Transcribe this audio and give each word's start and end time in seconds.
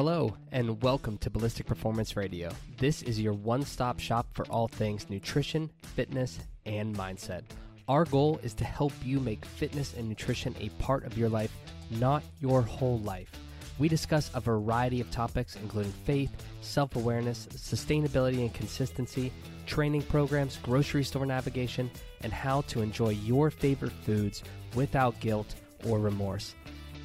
Hello, 0.00 0.36
and 0.52 0.80
welcome 0.82 1.18
to 1.18 1.28
Ballistic 1.28 1.66
Performance 1.66 2.16
Radio. 2.16 2.50
This 2.78 3.02
is 3.02 3.20
your 3.20 3.32
one 3.32 3.64
stop 3.64 3.98
shop 3.98 4.28
for 4.32 4.46
all 4.46 4.68
things 4.68 5.10
nutrition, 5.10 5.70
fitness, 5.82 6.38
and 6.64 6.96
mindset. 6.96 7.42
Our 7.88 8.04
goal 8.04 8.38
is 8.42 8.54
to 8.54 8.64
help 8.64 8.92
you 9.04 9.20
make 9.20 9.44
fitness 9.44 9.94
and 9.98 10.08
nutrition 10.08 10.54
a 10.60 10.68
part 10.82 11.04
of 11.04 11.18
your 11.18 11.28
life, 11.28 11.52
not 11.90 12.22
your 12.40 12.62
whole 12.62 13.00
life. 13.00 13.30
We 13.78 13.88
discuss 13.88 14.30
a 14.34 14.40
variety 14.40 15.00
of 15.00 15.10
topics, 15.10 15.56
including 15.56 15.92
faith, 16.04 16.30
self 16.60 16.96
awareness, 16.96 17.46
sustainability 17.56 18.38
and 18.40 18.54
consistency, 18.54 19.32
training 19.70 20.02
programs, 20.02 20.58
grocery 20.64 21.04
store 21.04 21.24
navigation, 21.24 21.88
and 22.22 22.32
how 22.32 22.62
to 22.62 22.82
enjoy 22.82 23.10
your 23.10 23.52
favorite 23.52 23.92
foods 24.04 24.42
without 24.74 25.18
guilt 25.20 25.54
or 25.86 26.00
remorse. 26.00 26.56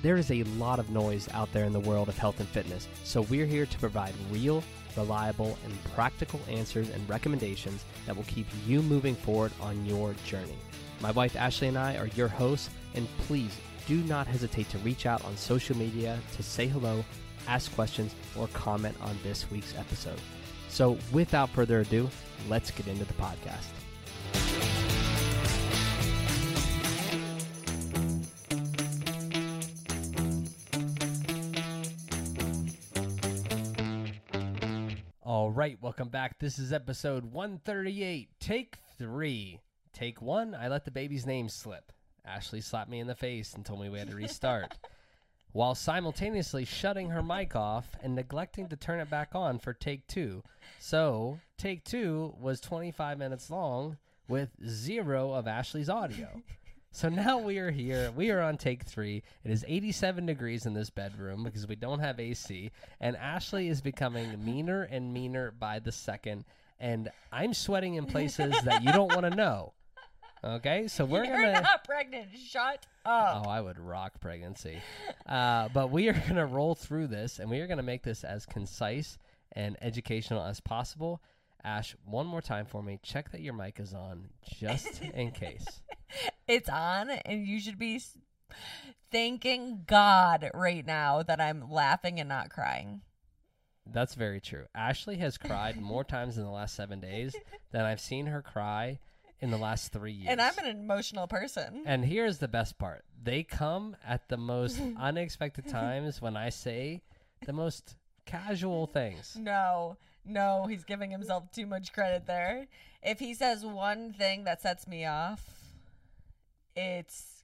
There 0.02 0.18
is 0.18 0.32
a 0.32 0.44
lot 0.44 0.80
of 0.80 0.90
noise 0.90 1.30
out 1.32 1.52
there 1.54 1.66
in 1.66 1.74
the 1.74 1.80
world 1.80 2.10
of 2.10 2.18
health 2.18 2.40
and 2.40 2.50
fitness, 2.50 2.88
so 3.04 3.22
we're 3.22 3.46
here 3.46 3.68
to 3.68 3.80
provide 3.80 4.14
real, 4.32 4.64
reliable, 4.98 5.60
and 5.64 5.84
practical 5.94 6.40
answers 6.50 6.90
and 6.90 7.08
recommendations 7.08 7.86
that 8.08 8.16
will 8.16 8.24
keep 8.24 8.48
you 8.66 8.82
moving 8.82 9.16
forward 9.16 9.52
on 9.62 9.86
your 9.86 10.16
journey. 10.26 10.58
My 11.02 11.12
wife 11.12 11.36
Ashley 11.36 11.68
and 11.68 11.78
I 11.78 11.98
are 11.98 12.08
your 12.08 12.28
hosts, 12.28 12.72
and 12.96 13.08
please 13.28 13.56
do 13.86 13.98
not 13.98 14.26
hesitate 14.26 14.70
to 14.70 14.80
reach 14.80 15.06
out 15.06 15.24
on 15.24 15.38
social 15.38 15.78
media 15.78 16.20
to 16.36 16.42
say 16.42 16.66
hello, 16.66 17.06
ask 17.48 17.72
questions, 17.76 18.16
or 18.36 18.48
comment 18.50 18.98
on 19.02 19.16
this 19.22 19.50
week's 19.52 19.78
episode. 19.78 20.20
So, 20.76 20.98
without 21.14 21.50
further 21.52 21.80
ado, 21.80 22.10
let's 22.50 22.70
get 22.70 22.88
into 22.88 23.06
the 23.06 23.14
podcast. 23.14 23.64
All 35.22 35.50
right, 35.50 35.78
welcome 35.82 36.10
back. 36.10 36.40
This 36.40 36.60
is 36.60 36.74
episode 36.74 37.24
138, 37.24 38.28
take 38.42 38.76
three. 38.98 39.62
Take 39.94 40.22
one, 40.22 40.54
I 40.54 40.68
let 40.68 40.84
the 40.84 40.92
baby's 40.92 41.26
name 41.26 41.48
slip. 41.48 41.94
Ashley 42.26 42.60
slapped 42.60 42.90
me 42.90 43.00
in 43.00 43.08
the 43.08 43.16
face 43.16 43.54
and 43.54 43.66
told 43.66 43.80
me 43.80 43.88
we 43.88 44.00
had 44.00 44.10
to 44.10 44.16
restart, 44.18 44.74
while 45.56 45.74
simultaneously 45.74 46.66
shutting 46.66 47.10
her 47.12 47.24
mic 47.24 47.56
off 47.56 47.88
and 48.04 48.14
neglecting 48.14 48.68
to 48.68 48.76
turn 48.76 49.00
it 49.00 49.10
back 49.10 49.30
on 49.34 49.58
for 49.58 49.72
take 49.72 50.06
two. 50.06 50.44
So, 50.80 51.40
take 51.58 51.86
two 51.86 52.36
was 52.42 52.60
25 52.60 53.18
minutes 53.18 53.50
long 53.50 53.96
with 54.28 54.50
zero 54.68 55.32
of 55.32 55.48
Ashley's 55.48 55.90
audio. 55.90 56.28
So 56.92 57.10
now 57.10 57.40
we 57.40 57.58
are 57.58 57.72
here. 57.72 58.10
We 58.16 58.32
are 58.32 58.40
on 58.40 58.56
take 58.56 58.86
three. 58.86 59.22
It 59.44 59.52
is 59.52 59.66
87 59.68 60.26
degrees 60.28 60.66
in 60.66 60.74
this 60.74 60.90
bedroom 60.90 61.44
because 61.44 61.68
we 61.68 61.76
don't 61.76 62.00
have 62.00 62.22
AC. 62.22 62.72
And 63.02 63.18
Ashley 63.18 63.68
is 63.68 63.82
becoming 63.82 64.42
meaner 64.46 64.84
and 64.84 65.14
meaner 65.14 65.52
by 65.52 65.80
the 65.80 65.92
second. 65.92 66.46
And 66.80 67.10
I'm 67.34 67.54
sweating 67.54 67.96
in 67.96 68.06
places 68.06 68.56
that 68.64 68.82
you 68.82 68.94
don't 68.94 69.14
want 69.14 69.30
to 69.30 69.36
know. 69.36 69.74
Okay, 70.46 70.88
so 70.88 71.06
we're 71.06 71.24
You're 71.26 71.38
gonna. 71.38 71.62
not 71.62 71.84
pregnant. 71.86 72.28
Shut 72.38 72.86
up. 73.04 73.44
Oh, 73.46 73.50
I 73.50 73.62
would 73.62 73.80
rock 73.80 74.20
pregnancy. 74.22 74.78
Uh, 75.26 75.70
but 75.74 75.90
we 75.90 76.08
are 76.08 76.14
going 76.28 76.36
to 76.36 76.46
roll 76.46 76.76
through 76.76 77.08
this 77.08 77.40
and 77.40 77.50
we 77.50 77.60
are 77.62 77.68
going 77.68 77.78
to 77.78 77.84
make 77.84 78.04
this 78.04 78.24
as 78.24 78.46
concise 78.46 79.18
and 79.54 79.76
educational 79.82 80.44
as 80.44 80.60
possible. 80.60 81.22
Ash, 81.64 81.96
one 82.06 82.28
more 82.28 82.44
time 82.44 82.68
for 82.68 82.84
me. 82.84 83.00
Check 83.02 83.32
that 83.32 83.42
your 83.42 83.54
mic 83.54 83.80
is 83.80 83.96
on 83.96 84.30
just 84.60 85.02
in 85.16 85.32
case. 85.32 85.66
It's 86.48 86.70
on, 86.70 87.10
and 87.10 87.48
you 87.48 87.60
should 87.60 87.80
be 87.80 88.00
thanking 89.12 89.82
God 89.88 90.52
right 90.54 90.86
now 90.86 91.24
that 91.24 91.42
I'm 91.42 91.72
laughing 91.72 92.20
and 92.20 92.30
not 92.30 92.52
crying. 92.52 93.02
That's 93.92 94.14
very 94.14 94.40
true. 94.40 94.66
Ashley 94.76 95.18
has 95.18 95.40
cried 95.40 95.82
more 95.82 96.04
times 96.04 96.38
in 96.38 96.44
the 96.44 96.52
last 96.52 96.76
seven 96.76 97.00
days 97.00 97.36
than 97.72 97.82
I've 97.84 98.00
seen 98.00 98.28
her 98.28 98.44
cry 98.44 99.00
in 99.46 99.52
the 99.52 99.58
last 99.58 99.94
three 99.94 100.12
years. 100.12 100.28
And 100.30 100.42
I'm 100.42 100.58
an 100.58 100.66
emotional 100.66 101.28
person. 101.28 101.84
And 101.86 102.04
here's 102.04 102.40
the 102.40 102.48
best 102.48 102.78
part 102.78 103.06
they 103.24 103.44
come 103.44 103.96
at 104.06 104.28
the 104.28 104.38
most 104.38 104.82
unexpected 105.00 105.68
times 105.68 106.22
when 106.22 106.36
I 106.36 106.50
say 106.50 107.04
the 107.46 107.54
most 107.54 107.96
casual 108.26 108.88
things. 108.88 109.38
No, 109.40 109.98
no, 110.26 110.66
he's 110.68 110.84
giving 110.84 111.12
himself 111.12 111.52
too 111.52 111.68
much 111.68 111.94
credit 111.94 112.26
there. 112.26 112.68
If 113.04 113.20
he 113.20 113.36
says 113.36 113.64
one 113.64 114.14
thing 114.14 114.46
that 114.46 114.62
sets 114.62 114.88
me 114.88 115.06
off, 115.06 115.44
it's 116.76 117.44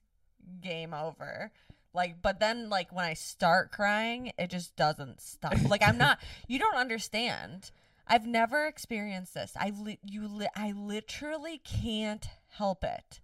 game 0.60 0.92
over. 0.92 1.52
Like, 1.94 2.16
but 2.20 2.40
then, 2.40 2.68
like, 2.68 2.92
when 2.92 3.04
I 3.04 3.14
start 3.14 3.70
crying, 3.70 4.32
it 4.38 4.50
just 4.50 4.74
doesn't 4.76 5.20
stop. 5.20 5.54
Like, 5.68 5.86
I'm 5.86 5.98
not, 5.98 6.18
you 6.48 6.58
don't 6.58 6.76
understand. 6.76 7.70
I've 8.06 8.26
never 8.26 8.66
experienced 8.66 9.34
this. 9.34 9.52
I, 9.58 9.72
li- 9.76 9.98
you, 10.04 10.26
li- 10.28 10.48
I 10.56 10.72
literally 10.72 11.60
can't 11.64 12.26
help 12.50 12.84
it. 12.84 13.20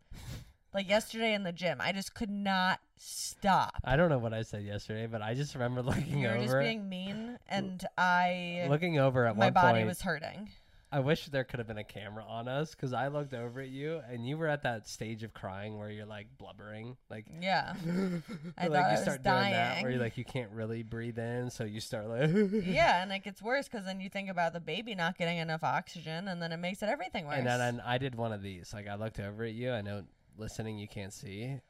Like, 0.73 0.89
yesterday 0.89 1.35
in 1.35 1.43
the 1.43 1.53
gym, 1.53 1.79
I 1.81 1.93
just 1.93 2.15
could 2.15 2.31
not 2.31 2.81
stop. 2.97 3.75
I 3.85 3.97
don't 3.97 4.11
know 4.11 4.19
what 4.19 4.35
I 4.35 4.43
said 4.43 4.65
yesterday, 4.65 5.07
but 5.07 5.23
I 5.23 5.35
just 5.35 5.55
remember 5.55 5.83
looking 5.83 6.27
over. 6.27 6.35
You 6.35 6.41
were 6.41 6.45
just 6.45 6.59
being 6.59 6.89
mean, 6.89 7.39
and 7.49 7.85
I, 7.97 8.67
looking 8.69 8.99
over 8.99 9.27
at 9.27 9.37
my 9.37 9.47
one 9.47 9.53
body 9.55 9.79
point. 9.79 9.89
was 9.89 10.03
hurting. 10.03 10.51
I 10.91 11.01
wish 11.01 11.27
there 11.27 11.45
could 11.45 11.59
have 11.59 11.69
been 11.69 11.79
a 11.79 11.85
camera 11.85 12.25
on 12.27 12.49
us 12.49 12.71
because 12.75 12.95
I 12.95 13.09
looked 13.09 13.35
over 13.35 13.61
at 13.61 13.69
you 13.69 14.01
and 14.11 14.27
you 14.27 14.39
were 14.39 14.49
at 14.49 14.63
that 14.63 14.89
stage 14.89 15.23
of 15.23 15.35
crying 15.35 15.79
where 15.79 15.91
you're 15.91 16.07
like 16.07 16.27
blubbering, 16.39 16.97
like 17.11 17.27
Yeah. 17.41 17.75
I 18.59 18.69
like 18.69 18.83
thought 18.83 18.91
you 18.93 18.97
start 18.97 19.23
doing 19.23 19.35
that 19.35 19.83
where 19.83 19.91
dying. 19.91 19.93
you 19.95 20.01
like 20.01 20.17
you 20.17 20.25
can't 20.25 20.51
really 20.51 20.83
breathe 20.83 21.19
in, 21.19 21.51
so 21.51 21.65
you 21.65 21.81
start 21.81 22.09
like 22.09 22.31
yeah, 22.65 23.03
and 23.03 23.13
it 23.13 23.23
gets 23.23 23.43
worse 23.43 23.69
because 23.69 23.85
then 23.85 24.01
you 24.01 24.09
think 24.09 24.31
about 24.31 24.55
the 24.55 24.61
baby 24.61 24.95
not 24.95 25.19
getting 25.19 25.39
enough 25.39 25.63
oxygen, 25.63 26.27
and 26.29 26.41
then 26.41 26.53
it 26.53 26.59
makes 26.59 26.83
it 26.83 26.89
everything 26.89 27.27
worse. 27.27 27.37
And 27.37 27.47
then 27.47 27.61
and 27.61 27.81
I 27.83 27.99
did 27.99 28.15
one 28.15 28.33
of 28.33 28.41
these. 28.43 28.73
Like 28.73 28.89
I 28.89 28.95
looked 28.95 29.21
over 29.21 29.45
at 29.45 29.53
you. 29.53 29.73
I 29.73 29.83
know 29.83 30.05
listening 30.39 30.79
you 30.79 30.89
can't 30.89 31.13
see. 31.13 31.61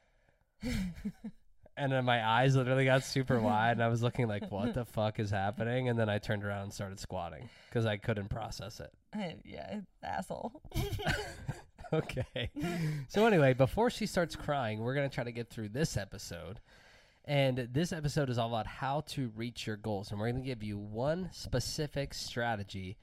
And 1.79 1.91
then 1.91 2.05
my 2.05 2.27
eyes 2.27 2.55
literally 2.55 2.85
got 2.85 3.03
super 3.03 3.39
wide, 3.39 3.73
and 3.73 3.83
I 3.83 3.87
was 3.87 4.03
looking 4.03 4.27
like, 4.27 4.51
"What 4.51 4.73
the 4.73 4.85
fuck 4.85 5.19
is 5.19 5.31
happening?" 5.31 5.89
And 5.89 5.97
then 5.97 6.09
I 6.09 6.17
turned 6.17 6.43
around 6.43 6.63
and 6.63 6.73
started 6.73 6.99
squatting 6.99 7.49
because 7.69 7.85
I 7.85 7.97
couldn't 7.97 8.29
process 8.29 8.79
it. 8.79 8.93
yeah, 9.45 9.79
asshole. 10.03 10.61
okay. 11.93 12.51
So 13.07 13.25
anyway, 13.25 13.53
before 13.53 13.89
she 13.89 14.05
starts 14.05 14.35
crying, 14.35 14.79
we're 14.79 14.93
gonna 14.93 15.09
try 15.09 15.23
to 15.23 15.31
get 15.31 15.49
through 15.49 15.69
this 15.69 15.97
episode. 15.97 16.59
And 17.25 17.69
this 17.71 17.93
episode 17.93 18.29
is 18.29 18.37
all 18.37 18.49
about 18.49 18.67
how 18.67 19.01
to 19.07 19.31
reach 19.35 19.65
your 19.67 19.77
goals. 19.77 20.11
And 20.11 20.19
we're 20.19 20.31
gonna 20.31 20.43
give 20.43 20.63
you 20.63 20.77
one 20.77 21.29
specific 21.31 22.13
strategy 22.13 22.97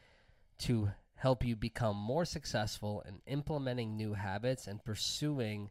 to 0.59 0.91
help 1.15 1.45
you 1.45 1.57
become 1.57 1.97
more 1.97 2.25
successful 2.25 3.03
in 3.09 3.21
implementing 3.27 3.97
new 3.97 4.13
habits 4.13 4.67
and 4.67 4.85
pursuing 4.85 5.71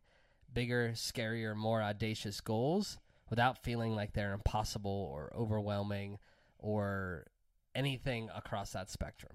bigger, 0.55 0.93
scarier, 0.95 1.55
more 1.55 1.83
audacious 1.83 2.41
goals 2.41 2.97
without 3.29 3.63
feeling 3.63 3.95
like 3.95 4.13
they're 4.13 4.33
impossible 4.33 5.09
or 5.13 5.31
overwhelming 5.35 6.17
or 6.57 7.27
anything 7.75 8.29
across 8.35 8.71
that 8.71 8.89
spectrum. 8.89 9.33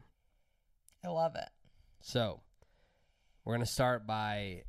I 1.05 1.09
love 1.09 1.37
it. 1.37 1.49
So, 2.01 2.41
we're 3.45 3.55
going 3.55 3.67
to 3.67 3.73
start 3.73 4.07
by 4.07 4.63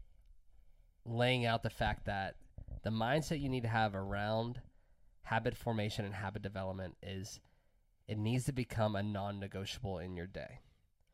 laying 1.06 1.45
out 1.45 1.63
the 1.63 1.69
fact 1.69 2.06
that 2.06 2.35
the 2.84 2.90
mindset 2.90 3.41
you 3.41 3.50
need 3.50 3.63
to 3.63 3.69
have 3.69 3.95
around 3.95 4.61
habit 5.23 5.56
formation 5.56 6.06
and 6.06 6.13
habit 6.13 6.41
development 6.41 6.95
is 7.01 7.40
it 8.07 8.17
needs 8.17 8.45
to 8.45 8.53
become 8.53 8.95
a 8.95 9.03
non 9.03 9.40
negotiable 9.40 10.00
in 10.00 10.16
your 10.16 10.28
day. 10.28 10.59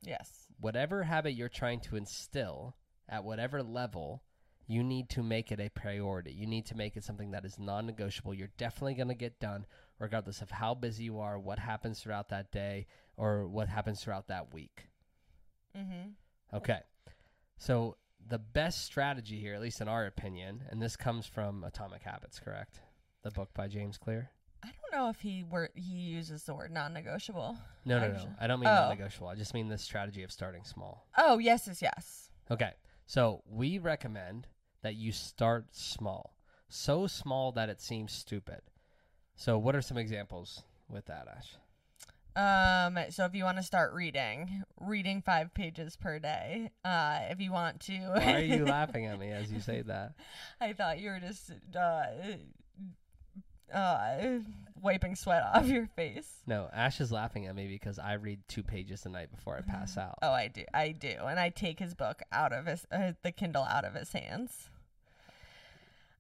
Yes. 0.02 0.48
Whatever 0.60 1.04
habit 1.04 1.34
you're 1.34 1.50
trying 1.50 1.82
to 1.82 1.96
instill 1.96 2.76
at 3.10 3.24
whatever 3.24 3.62
level, 3.62 4.24
you 4.68 4.84
need 4.84 5.10
to 5.12 5.24
make 5.24 5.52
it 5.52 5.60
a 5.60 5.70
priority. 5.70 6.32
You 6.32 6.46
need 6.46 6.66
to 6.68 6.76
make 6.76 6.98
it 6.98 7.04
something 7.04 7.32
that 7.32 7.46
is 7.46 7.58
non 7.58 7.86
negotiable. 7.86 8.34
You're 8.34 8.50
definitely 8.58 8.96
going 8.96 9.08
to 9.08 9.16
get 9.16 9.40
done, 9.40 9.66
regardless 9.98 10.42
of 10.42 10.52
how 10.52 10.74
busy 10.74 11.06
you 11.06 11.20
are, 11.20 11.40
what 11.40 11.58
happens 11.60 12.00
throughout 12.02 12.30
that 12.30 12.52
day, 12.52 12.86
or 13.16 13.48
what 13.48 13.70
happens 13.70 14.04
throughout 14.04 14.28
that 14.28 14.54
week. 14.54 14.88
Mm-hmm. 15.76 16.56
Okay. 16.58 16.80
So 17.58 17.98
the 18.28 18.40
best 18.40 18.84
strategy 18.86 19.40
here, 19.40 19.54
at 19.54 19.62
least 19.62 19.80
in 19.82 19.88
our 19.88 20.06
opinion, 20.06 20.64
and 20.70 20.82
this 20.82 20.96
comes 20.96 21.26
from 21.26 21.64
Atomic 21.64 22.04
Habits, 22.04 22.40
correct? 22.40 22.82
The 23.24 23.32
book 23.32 23.54
by 23.54 23.68
James 23.68 23.98
Clear. 23.98 24.32
I 24.64 24.68
don't 24.68 25.00
know 25.00 25.10
if 25.10 25.22
he 25.22 25.44
were 25.44 25.70
he 25.76 25.94
uses 25.96 26.44
the 26.44 26.54
word 26.54 26.72
non-negotiable. 26.72 27.58
No, 27.86 28.00
no, 28.00 28.12
no. 28.12 28.30
I 28.40 28.48
don't 28.48 28.60
mean 28.60 28.68
Oh. 28.70 28.74
non-negotiable. 28.74 29.28
I 29.28 29.36
just 29.36 29.54
mean 29.54 29.70
the 29.70 29.78
strategy 29.78 30.24
of 30.24 30.32
starting 30.32 30.64
small. 30.66 31.08
Oh 31.18 31.38
yes, 31.38 31.68
yes, 31.68 31.82
yes. 31.82 32.32
Okay. 32.52 32.72
So 33.06 33.44
we 33.50 33.78
recommend 33.78 34.48
that 34.88 34.96
you 34.96 35.12
start 35.12 35.66
small, 35.76 36.34
so 36.70 37.08
small 37.08 37.52
that 37.52 37.68
it 37.68 37.82
seems 37.82 38.14
stupid. 38.14 38.62
So 39.36 39.58
what 39.58 39.76
are 39.76 39.82
some 39.82 39.98
examples 39.98 40.64
with 40.88 41.08
that, 41.08 41.28
Ash? 41.28 41.58
Um, 42.38 42.98
so 43.10 43.26
if 43.26 43.36
you 43.36 43.44
want 43.44 43.58
to 43.58 43.64
start 43.64 43.94
reading, 43.94 44.64
reading 44.80 45.22
five 45.22 45.54
pages 45.54 45.98
per 45.98 46.20
day. 46.20 46.72
Uh, 46.86 47.20
if 47.30 47.42
you 47.42 47.52
want 47.52 47.82
to, 47.82 47.98
Why 47.98 48.36
are 48.36 48.40
you 48.40 48.64
laughing 48.78 49.08
at 49.08 49.20
me 49.20 49.30
as 49.30 49.52
you 49.52 49.60
say 49.60 49.82
that? 49.82 50.14
I 50.62 50.72
thought 50.72 51.00
you 51.00 51.10
were 51.10 51.20
just 51.20 51.52
uh, 51.78 52.06
uh, 53.74 54.40
wiping 54.82 55.16
sweat 55.16 55.44
off 55.54 55.68
your 55.68 55.88
face. 55.98 56.44
No, 56.48 56.70
Ash 56.72 57.02
is 57.02 57.12
laughing 57.12 57.46
at 57.48 57.56
me 57.56 57.68
because 57.68 58.00
I 58.00 58.14
read 58.14 58.40
two 58.48 58.64
pages 58.64 59.06
a 59.06 59.10
night 59.10 59.32
before 59.32 59.58
I 59.58 59.70
pass 59.70 59.98
out. 59.98 60.18
Oh, 60.22 60.32
I 60.32 60.48
do, 60.48 60.64
I 60.74 60.94
do, 60.94 61.14
and 61.28 61.38
I 61.38 61.50
take 61.50 61.80
his 61.80 61.94
book 61.94 62.22
out 62.32 62.54
of 62.54 62.68
his 62.68 62.86
uh, 62.90 63.12
the 63.22 63.34
Kindle 63.34 63.64
out 63.64 63.84
of 63.84 63.96
his 63.96 64.14
hands. 64.14 64.70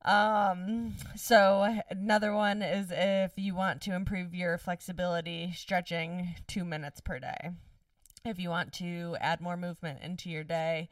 Um, 0.07 0.95
so 1.17 1.81
another 1.89 2.33
one 2.33 2.61
is 2.61 2.87
if 2.91 3.33
you 3.35 3.53
want 3.53 3.81
to 3.81 3.93
improve 3.93 4.33
your 4.33 4.57
flexibility, 4.57 5.51
stretching 5.53 6.35
two 6.47 6.63
minutes 6.63 7.01
per 7.01 7.19
day. 7.19 7.51
If 8.23 8.39
you 8.39 8.49
want 8.49 8.71
to 8.75 9.17
add 9.19 9.41
more 9.41 9.57
movement 9.57 9.99
into 10.01 10.29
your 10.29 10.45
day, 10.45 10.87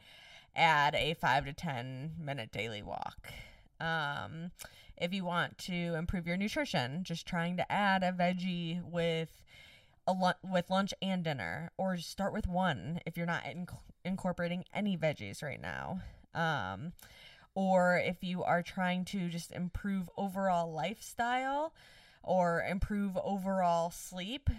add 0.54 0.94
a 0.94 1.14
five 1.14 1.46
to 1.46 1.54
10 1.54 2.16
minute 2.20 2.52
daily 2.52 2.82
walk. 2.82 3.32
Um, 3.80 4.50
if 4.98 5.14
you 5.14 5.24
want 5.24 5.56
to 5.58 5.94
improve 5.94 6.26
your 6.26 6.36
nutrition, 6.36 7.02
just 7.02 7.26
trying 7.26 7.56
to 7.56 7.72
add 7.72 8.02
a 8.02 8.12
veggie 8.12 8.82
with 8.82 9.42
a 10.06 10.12
lu- 10.12 10.50
with 10.50 10.68
lunch 10.68 10.92
and 11.00 11.24
dinner, 11.24 11.72
or 11.78 11.96
start 11.96 12.34
with 12.34 12.46
one 12.46 13.00
if 13.06 13.16
you're 13.16 13.26
not 13.26 13.44
inc- 13.44 13.78
incorporating 14.04 14.64
any 14.74 14.96
veggies 14.96 15.42
right 15.42 15.60
now. 15.60 16.00
Um, 16.34 16.92
or 17.56 17.96
if 17.96 18.22
you 18.22 18.44
are 18.44 18.62
trying 18.62 19.02
to 19.06 19.30
just 19.30 19.50
improve 19.50 20.10
overall 20.18 20.70
lifestyle 20.70 21.72
or 22.22 22.62
improve 22.62 23.16
overall 23.24 23.90
sleep, 23.90 24.50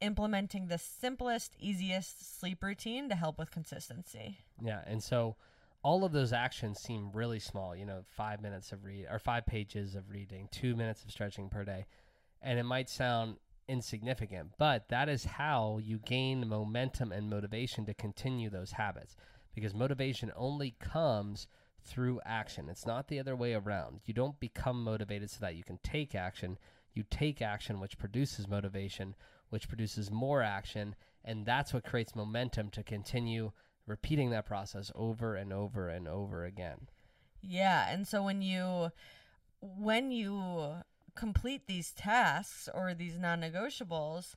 implementing 0.00 0.68
the 0.68 0.78
simplest, 0.78 1.54
easiest 1.60 2.40
sleep 2.40 2.62
routine 2.62 3.10
to 3.10 3.14
help 3.14 3.38
with 3.38 3.50
consistency. 3.50 4.38
Yeah, 4.62 4.80
and 4.86 5.02
so 5.02 5.36
all 5.82 6.04
of 6.04 6.12
those 6.12 6.32
actions 6.32 6.80
seem 6.80 7.10
really 7.12 7.38
small. 7.38 7.76
You 7.76 7.84
know, 7.84 8.00
five 8.08 8.40
minutes 8.40 8.72
of 8.72 8.82
read 8.82 9.06
or 9.10 9.18
five 9.18 9.44
pages 9.44 9.94
of 9.94 10.08
reading, 10.08 10.48
two 10.50 10.74
minutes 10.74 11.04
of 11.04 11.10
stretching 11.10 11.50
per 11.50 11.64
day, 11.64 11.84
and 12.40 12.58
it 12.58 12.64
might 12.64 12.88
sound 12.88 13.36
insignificant, 13.68 14.52
but 14.56 14.88
that 14.88 15.10
is 15.10 15.24
how 15.24 15.78
you 15.82 15.98
gain 15.98 16.48
momentum 16.48 17.12
and 17.12 17.28
motivation 17.28 17.84
to 17.84 17.92
continue 17.92 18.48
those 18.48 18.72
habits. 18.72 19.16
Because 19.54 19.74
motivation 19.74 20.32
only 20.36 20.76
comes 20.80 21.46
through 21.86 22.20
action. 22.24 22.68
It's 22.68 22.86
not 22.86 23.08
the 23.08 23.18
other 23.18 23.36
way 23.36 23.54
around. 23.54 24.00
You 24.04 24.14
don't 24.14 24.40
become 24.40 24.82
motivated 24.82 25.30
so 25.30 25.38
that 25.40 25.56
you 25.56 25.64
can 25.64 25.78
take 25.82 26.14
action. 26.14 26.58
You 26.94 27.04
take 27.08 27.40
action, 27.40 27.80
which 27.80 27.98
produces 27.98 28.48
motivation, 28.48 29.14
which 29.50 29.68
produces 29.68 30.10
more 30.10 30.42
action, 30.42 30.94
and 31.24 31.46
that's 31.46 31.72
what 31.72 31.84
creates 31.84 32.14
momentum 32.14 32.70
to 32.70 32.82
continue 32.82 33.52
repeating 33.86 34.30
that 34.30 34.46
process 34.46 34.90
over 34.94 35.36
and 35.36 35.52
over 35.52 35.88
and 35.88 36.08
over 36.08 36.44
again. 36.44 36.88
Yeah, 37.40 37.88
and 37.92 38.06
so 38.06 38.22
when 38.22 38.42
you 38.42 38.90
when 39.60 40.10
you 40.10 40.74
complete 41.14 41.66
these 41.66 41.92
tasks 41.92 42.68
or 42.72 42.94
these 42.94 43.18
non-negotiables, 43.18 44.34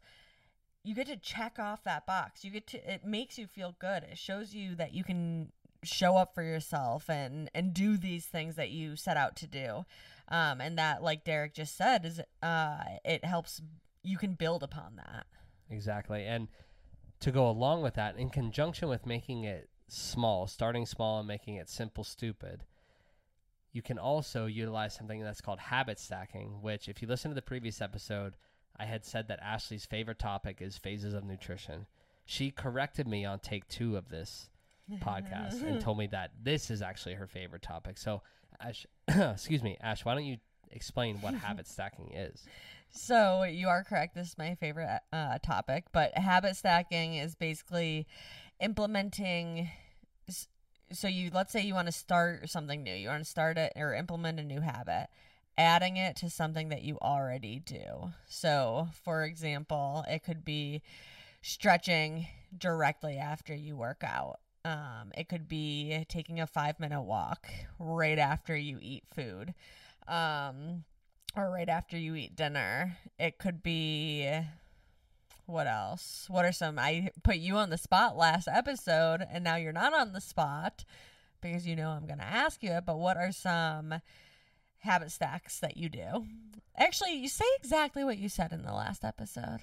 you 0.83 0.95
get 0.95 1.07
to 1.07 1.17
check 1.17 1.59
off 1.59 1.83
that 1.83 2.05
box. 2.05 2.43
You 2.43 2.51
get 2.51 2.67
to 2.67 2.93
it 2.93 3.05
makes 3.05 3.37
you 3.37 3.47
feel 3.47 3.75
good. 3.79 4.03
It 4.03 4.17
shows 4.17 4.53
you 4.53 4.75
that 4.75 4.93
you 4.93 5.03
can 5.03 5.51
show 5.83 6.17
up 6.17 6.33
for 6.33 6.43
yourself 6.43 7.09
and 7.09 7.49
and 7.53 7.73
do 7.73 7.97
these 7.97 8.25
things 8.25 8.55
that 8.55 8.69
you 8.69 8.95
set 8.95 9.17
out 9.17 9.35
to 9.37 9.47
do. 9.47 9.85
Um 10.27 10.61
and 10.61 10.77
that 10.77 11.01
like 11.01 11.23
Derek 11.23 11.53
just 11.53 11.77
said 11.77 12.05
is 12.05 12.21
uh 12.43 12.83
it 13.05 13.23
helps 13.23 13.61
you 14.03 14.17
can 14.17 14.33
build 14.33 14.63
upon 14.63 14.95
that. 14.97 15.25
Exactly. 15.69 16.25
And 16.25 16.47
to 17.19 17.31
go 17.31 17.49
along 17.49 17.81
with 17.81 17.95
that, 17.95 18.17
in 18.17 18.29
conjunction 18.29 18.87
with 18.87 19.05
making 19.05 19.43
it 19.43 19.69
small, 19.87 20.47
starting 20.47 20.85
small 20.85 21.19
and 21.19 21.27
making 21.27 21.55
it 21.55 21.69
simple, 21.69 22.03
stupid, 22.03 22.63
you 23.71 23.81
can 23.81 23.99
also 23.99 24.45
utilize 24.45 24.95
something 24.95 25.21
that's 25.21 25.41
called 25.41 25.59
habit 25.59 25.99
stacking, 25.99 26.61
which, 26.61 26.87
if 26.87 27.01
you 27.01 27.07
listen 27.07 27.29
to 27.29 27.35
the 27.35 27.41
previous 27.41 27.81
episode, 27.81 28.35
I 28.77 28.85
had 28.85 29.05
said 29.05 29.27
that 29.27 29.41
Ashley's 29.41 29.85
favorite 29.85 30.19
topic 30.19 30.61
is 30.61 30.77
phases 30.77 31.13
of 31.13 31.23
nutrition. 31.23 31.85
She 32.25 32.51
corrected 32.51 33.07
me 33.07 33.25
on 33.25 33.39
take 33.39 33.67
two 33.67 33.97
of 33.97 34.09
this 34.09 34.49
podcast 34.97 35.63
and 35.63 35.79
told 35.83 35.97
me 35.97 36.07
that 36.07 36.31
this 36.41 36.69
is 36.69 36.81
actually 36.81 37.15
her 37.15 37.27
favorite 37.27 37.61
topic. 37.61 37.97
So, 37.97 38.21
Ash, 38.59 38.85
excuse 39.07 39.63
me, 39.63 39.77
Ash, 39.81 40.05
why 40.05 40.13
don't 40.15 40.25
you 40.25 40.37
explain 40.71 41.17
what 41.21 41.33
habit 41.45 41.67
stacking 41.67 42.11
is? 42.13 42.45
So 42.91 43.43
you 43.43 43.67
are 43.67 43.83
correct. 43.83 44.15
This 44.15 44.29
is 44.29 44.37
my 44.37 44.55
favorite 44.55 45.01
uh, 45.13 45.37
topic, 45.39 45.85
but 45.91 46.17
habit 46.17 46.55
stacking 46.55 47.15
is 47.15 47.35
basically 47.35 48.07
implementing. 48.59 49.69
So 50.91 51.07
you 51.07 51.29
let's 51.33 51.51
say 51.51 51.61
you 51.61 51.75
want 51.75 51.87
to 51.87 51.91
start 51.91 52.49
something 52.49 52.83
new. 52.83 52.93
You 52.93 53.09
want 53.09 53.23
to 53.23 53.29
start 53.29 53.57
it 53.57 53.73
or 53.75 53.93
implement 53.93 54.39
a 54.39 54.43
new 54.43 54.61
habit, 54.61 55.07
adding 55.57 55.97
it 55.97 56.15
to 56.17 56.29
something 56.29 56.69
that 56.69 56.81
you 56.81 56.97
already 56.99 57.59
do. 57.59 58.11
So, 58.27 58.87
for 59.03 59.23
example, 59.23 60.03
it 60.07 60.23
could 60.23 60.43
be 60.43 60.81
stretching 61.41 62.27
directly 62.57 63.17
after 63.17 63.53
you 63.53 63.77
work 63.77 64.03
out. 64.03 64.39
Um, 64.65 65.11
it 65.17 65.29
could 65.29 65.47
be 65.47 66.05
taking 66.09 66.39
a 66.39 66.47
five 66.47 66.79
minute 66.79 67.01
walk 67.01 67.47
right 67.79 68.19
after 68.19 68.55
you 68.55 68.77
eat 68.81 69.03
food. 69.13 69.53
Um, 70.07 70.83
or 71.35 71.49
right 71.51 71.69
after 71.69 71.97
you 71.97 72.15
eat 72.15 72.35
dinner. 72.35 72.97
It 73.19 73.37
could 73.37 73.61
be 73.63 74.29
what 75.45 75.67
else? 75.67 76.25
What 76.29 76.45
are 76.45 76.51
some 76.51 76.77
I 76.77 77.09
put 77.23 77.37
you 77.37 77.55
on 77.55 77.69
the 77.69 77.77
spot 77.77 78.17
last 78.17 78.47
episode 78.47 79.25
and 79.31 79.43
now 79.43 79.55
you're 79.55 79.71
not 79.71 79.93
on 79.93 80.13
the 80.13 80.21
spot 80.21 80.85
because 81.41 81.65
you 81.65 81.75
know 81.75 81.89
I'm 81.89 82.05
going 82.05 82.19
to 82.19 82.25
ask 82.25 82.61
you 82.61 82.71
it, 82.71 82.85
but 82.85 82.99
what 82.99 83.17
are 83.17 83.31
some 83.31 83.95
habit 84.79 85.11
stacks 85.11 85.59
that 85.59 85.77
you 85.77 85.89
do? 85.89 86.25
Actually, 86.77 87.13
you 87.13 87.27
say 87.27 87.45
exactly 87.57 88.03
what 88.03 88.17
you 88.17 88.29
said 88.29 88.51
in 88.51 88.63
the 88.63 88.73
last 88.73 89.03
episode. 89.03 89.59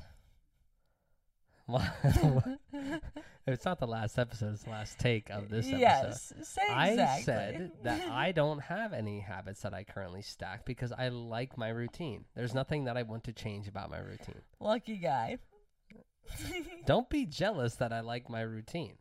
it's 3.46 3.64
not 3.64 3.80
the 3.80 3.86
last 3.86 4.18
episode, 4.18 4.54
it's 4.54 4.62
the 4.62 4.70
last 4.70 4.98
take 4.98 5.30
of 5.30 5.48
this 5.48 5.66
episode. 5.66 5.80
Yes, 5.80 6.32
say 6.42 6.62
I 6.70 6.88
exactly. 6.90 7.24
said 7.24 7.70
that 7.82 8.08
I 8.08 8.32
don't 8.32 8.60
have 8.60 8.92
any 8.92 9.20
habits 9.20 9.62
that 9.62 9.74
I 9.74 9.82
currently 9.82 10.22
stack 10.22 10.64
because 10.64 10.92
I 10.92 11.08
like 11.08 11.58
my 11.58 11.68
routine. 11.68 12.24
There's 12.36 12.54
nothing 12.54 12.84
that 12.84 12.96
I 12.96 13.02
want 13.02 13.24
to 13.24 13.32
change 13.32 13.66
about 13.66 13.90
my 13.90 13.98
routine. 13.98 14.42
Lucky 14.60 14.96
guy. 14.96 15.38
Don't 16.86 17.08
be 17.08 17.24
jealous 17.24 17.76
that 17.76 17.92
I 17.92 18.00
like 18.00 18.28
my 18.28 18.40
routine. 18.40 18.94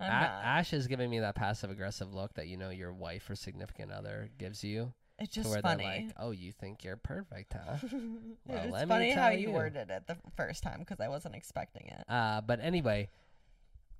A-. 0.00 0.04
Ash 0.04 0.72
is 0.72 0.86
giving 0.86 1.10
me 1.10 1.20
that 1.20 1.34
passive 1.34 1.70
aggressive 1.70 2.12
look 2.12 2.34
that 2.34 2.48
you 2.48 2.56
know 2.56 2.70
your 2.70 2.92
wife 2.92 3.28
or 3.30 3.34
significant 3.34 3.92
other 3.92 4.30
gives 4.38 4.62
you. 4.62 4.92
It's 5.18 5.34
just 5.34 5.48
where 5.48 5.60
funny. 5.62 5.84
they're 5.84 6.02
like, 6.06 6.12
"Oh, 6.18 6.30
you 6.30 6.52
think 6.52 6.84
you're 6.84 6.96
perfect, 6.96 7.54
huh?" 7.54 7.76
Well, 8.46 8.62
it's 8.64 8.72
let 8.72 8.86
me 8.86 8.94
funny 8.94 9.10
how 9.12 9.28
tell 9.30 9.38
you 9.38 9.46
how 9.46 9.50
you. 9.52 9.56
worded 9.56 9.90
it 9.90 10.06
the 10.06 10.16
first 10.36 10.62
time 10.62 10.80
because 10.80 11.00
I 11.00 11.08
wasn't 11.08 11.34
expecting 11.34 11.86
it. 11.88 12.04
Uh, 12.08 12.40
but 12.42 12.60
anyway, 12.60 13.08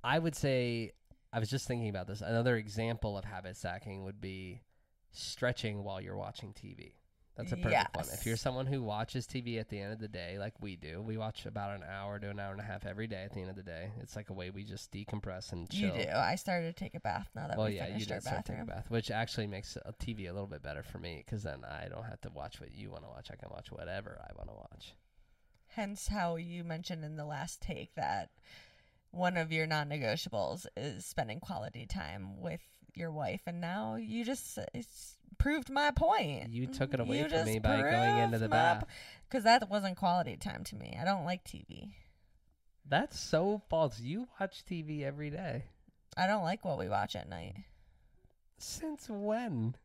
I 0.04 0.18
would 0.18 0.34
say 0.36 0.92
I 1.32 1.38
was 1.38 1.48
just 1.48 1.66
thinking 1.66 1.88
about 1.88 2.06
this. 2.06 2.20
Another 2.20 2.56
example 2.56 3.16
of 3.16 3.24
habit 3.24 3.56
stacking 3.56 4.04
would 4.04 4.20
be 4.20 4.62
stretching 5.12 5.82
while 5.82 6.00
you're 6.00 6.16
watching 6.16 6.52
TV. 6.52 6.92
That's 7.36 7.52
a 7.52 7.56
perfect 7.56 7.94
one. 7.96 8.06
If 8.12 8.24
you're 8.24 8.36
someone 8.38 8.64
who 8.66 8.82
watches 8.82 9.26
TV 9.26 9.60
at 9.60 9.68
the 9.68 9.78
end 9.78 9.92
of 9.92 9.98
the 9.98 10.08
day, 10.08 10.38
like 10.38 10.54
we 10.60 10.74
do, 10.76 11.02
we 11.02 11.18
watch 11.18 11.44
about 11.44 11.76
an 11.76 11.84
hour 11.84 12.18
to 12.18 12.30
an 12.30 12.40
hour 12.40 12.52
and 12.52 12.60
a 12.60 12.64
half 12.64 12.86
every 12.86 13.06
day 13.06 13.24
at 13.24 13.34
the 13.34 13.40
end 13.40 13.50
of 13.50 13.56
the 13.56 13.62
day. 13.62 13.90
It's 14.00 14.16
like 14.16 14.30
a 14.30 14.32
way 14.32 14.48
we 14.50 14.64
just 14.64 14.90
decompress 14.90 15.52
and 15.52 15.68
chill. 15.68 15.94
You 15.96 16.04
do. 16.04 16.10
I 16.10 16.36
started 16.36 16.74
to 16.74 16.84
take 16.84 16.94
a 16.94 17.00
bath 17.00 17.28
now 17.34 17.46
that 17.48 17.58
Well, 17.58 17.66
we 17.68 17.76
yeah, 17.76 17.88
you 17.88 17.92
finished 18.04 18.10
our 18.10 18.16
did 18.18 18.22
start 18.24 18.44
taking 18.46 18.60
bathroom. 18.64 18.78
a 18.78 18.80
bath, 18.82 18.90
which 18.90 19.10
actually 19.10 19.46
makes 19.48 19.76
a 19.76 19.92
TV 19.92 20.28
a 20.30 20.32
little 20.32 20.46
bit 20.46 20.62
better 20.62 20.82
for 20.82 20.98
me 20.98 21.22
because 21.24 21.42
then 21.42 21.62
I 21.64 21.88
don't 21.88 22.04
have 22.04 22.20
to 22.22 22.30
watch 22.30 22.58
what 22.60 22.74
you 22.74 22.90
want 22.90 23.04
to 23.04 23.08
watch. 23.10 23.28
I 23.30 23.36
can 23.36 23.50
watch 23.50 23.70
whatever 23.70 24.18
I 24.22 24.32
want 24.36 24.48
to 24.48 24.54
watch. 24.54 24.94
Hence, 25.68 26.08
how 26.08 26.36
you 26.36 26.64
mentioned 26.64 27.04
in 27.04 27.16
the 27.16 27.26
last 27.26 27.60
take 27.60 27.94
that 27.96 28.30
one 29.10 29.36
of 29.36 29.52
your 29.52 29.66
non-negotiables 29.66 30.66
is 30.76 31.04
spending 31.04 31.40
quality 31.40 31.84
time 31.86 32.40
with 32.40 32.60
your 32.96 33.10
wife, 33.10 33.42
and 33.46 33.60
now 33.60 33.96
you 33.96 34.24
just 34.24 34.58
it's 34.74 35.16
proved 35.38 35.70
my 35.70 35.90
point. 35.90 36.52
You 36.52 36.66
took 36.66 36.94
it 36.94 37.00
away 37.00 37.18
You 37.18 37.28
from 37.28 37.44
me 37.44 37.58
by 37.58 37.80
going 37.82 38.18
into 38.18 38.38
the 38.38 38.48
bath. 38.48 38.84
because 39.28 39.44
that 39.44 39.68
wasn't 39.68 39.96
quality 39.96 40.36
time 40.36 40.64
to 40.64 40.76
me. 40.76 40.96
I 41.00 41.04
don't 41.04 41.24
like 41.24 41.44
TV. 41.44 41.92
That's 42.88 43.18
so 43.18 43.62
false. 43.68 44.00
You 44.00 44.28
watch 44.40 44.64
TV 44.64 45.02
every 45.02 45.30
day. 45.30 45.64
I 46.16 46.26
don't 46.26 46.44
like 46.44 46.64
what 46.64 46.78
we 46.78 46.88
watch 46.88 47.16
at 47.16 47.28
night. 47.28 47.56
Since 48.58 49.08
when? 49.08 49.76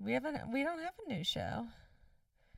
We 0.00 0.12
haven't. 0.12 0.50
We 0.52 0.62
don't 0.62 0.80
have 0.80 0.94
a 1.04 1.12
new 1.12 1.24
show 1.24 1.66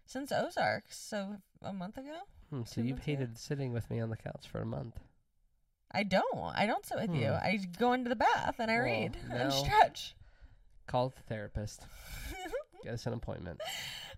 since 0.07 0.31
Ozarks. 0.33 0.97
So 0.99 1.37
a 1.63 1.73
month 1.73 1.99
ago. 1.99 2.19
Hmm, 2.51 2.63
so 2.65 2.81
you've 2.81 2.97
months 2.97 3.09
ago? 3.09 3.17
hated 3.19 3.39
sitting 3.39 3.73
with 3.73 3.91
me 3.91 4.01
on 4.01 4.11
the 4.11 4.17
couch 4.17 4.47
for 4.51 4.61
a 4.61 4.67
month. 4.67 4.99
I 5.95 6.03
don't. 6.03 6.53
I 6.55 6.67
don't 6.67 6.85
sit 6.85 6.99
with 6.99 7.15
you. 7.15 7.29
Hmm. 7.29 7.35
I 7.35 7.59
go 7.79 7.93
into 7.93 8.09
the 8.09 8.17
bath 8.17 8.57
and 8.59 8.71
I 8.71 8.75
Well, 8.77 8.85
read 8.85 9.17
and 9.31 9.53
stretch. 9.53 10.15
Call 10.87 11.11
the 11.11 11.23
therapist. 11.23 11.87
Get 12.83 12.95
us 12.95 13.07
an 13.07 13.15
appointment. 13.15 13.61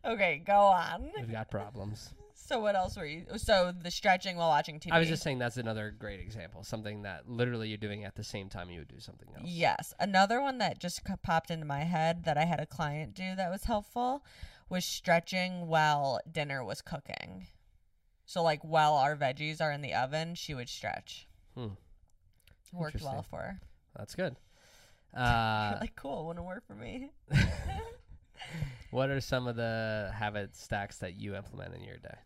okay, 0.05 0.43
go 0.45 0.59
on. 0.59 1.11
We've 1.17 1.31
got 1.31 1.51
problems. 1.51 2.11
So 2.35 2.61
what 2.61 2.77
else 2.77 2.97
were 2.97 3.07
you? 3.07 3.25
So 3.39 3.73
the 3.77 3.91
stretching 3.91 4.37
while 4.37 4.49
watching 4.49 4.79
TV. 4.79 4.93
I 4.93 4.99
was 5.01 5.09
just 5.09 5.23
saying 5.23 5.39
that's 5.39 5.57
another 5.57 5.95
great 5.97 6.21
example. 6.21 6.63
Something 6.63 7.03
that 7.03 7.29
literally 7.29 7.69
you're 7.69 7.77
doing 7.77 8.05
at 8.05 8.15
the 8.15 8.23
same 8.23 8.49
time 8.49 8.71
you 8.71 8.81
would 8.81 8.89
do 8.89 9.01
something 9.01 9.29
else. 9.37 9.45
Yes. 9.49 9.95
Another 9.99 10.41
one 10.41 10.59
that 10.59 10.79
just 10.79 11.01
popped 11.23 11.51
into 11.51 11.67
my 11.67 11.81
head 11.81 12.25
that 12.25 12.39
I 12.39 12.45
had 12.45 12.61
a 12.61 12.67
client 12.67 13.15
do 13.15 13.35
that 13.37 13.51
was 13.51 13.65
helpful 13.65 14.25
was 14.69 14.85
stretching 14.85 15.67
while 15.67 16.21
dinner 16.31 16.65
was 16.65 16.83
cooking. 16.83 17.47
So 18.27 18.43
like 18.43 18.63
while 18.63 18.95
our 18.95 19.17
veggies 19.17 19.61
are 19.61 19.73
in 19.73 19.83
the 19.83 19.95
oven, 19.95 20.35
she 20.35 20.55
would 20.55 20.69
stretch. 20.69 21.26
Hmm. 21.57 21.69
Worked 22.73 23.03
well 23.03 23.23
for 23.23 23.39
her. 23.39 23.61
That's 23.97 24.15
good. 24.15 24.37
Uh, 25.17 25.79
like, 25.81 25.97
cool, 25.97 26.27
wouldn't 26.27 26.45
work 26.45 26.67
for 26.67 26.75
me. 26.75 27.11
what 28.91 29.09
are 29.09 29.21
some 29.21 29.47
of 29.47 29.57
the 29.57 30.13
habit 30.15 30.55
stacks 30.55 30.99
that 30.99 31.15
you 31.15 31.35
implement 31.35 31.75
in 31.75 31.83
your 31.83 31.97
day? 31.97 32.17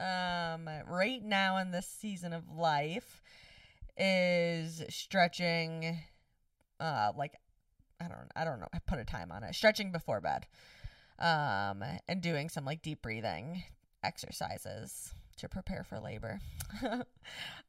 um 0.00 0.68
right 0.88 1.22
now 1.22 1.58
in 1.58 1.70
this 1.72 1.86
season 1.86 2.32
of 2.32 2.48
life 2.48 3.22
is 3.98 4.82
stretching 4.88 5.98
uh 6.80 7.12
like 7.16 7.34
I 8.00 8.08
don't 8.08 8.30
I 8.34 8.44
don't 8.44 8.60
know 8.60 8.68
I 8.72 8.78
put 8.78 8.98
a 8.98 9.04
time 9.04 9.30
on 9.30 9.42
it 9.44 9.54
stretching 9.54 9.92
before 9.92 10.20
bed 10.22 10.46
um 11.18 11.82
and 12.08 12.22
doing 12.22 12.48
some 12.48 12.64
like 12.64 12.80
deep 12.80 13.02
breathing 13.02 13.62
exercises 14.02 15.12
to 15.40 15.48
prepare 15.48 15.84
for 15.84 15.98
labor 16.00 16.40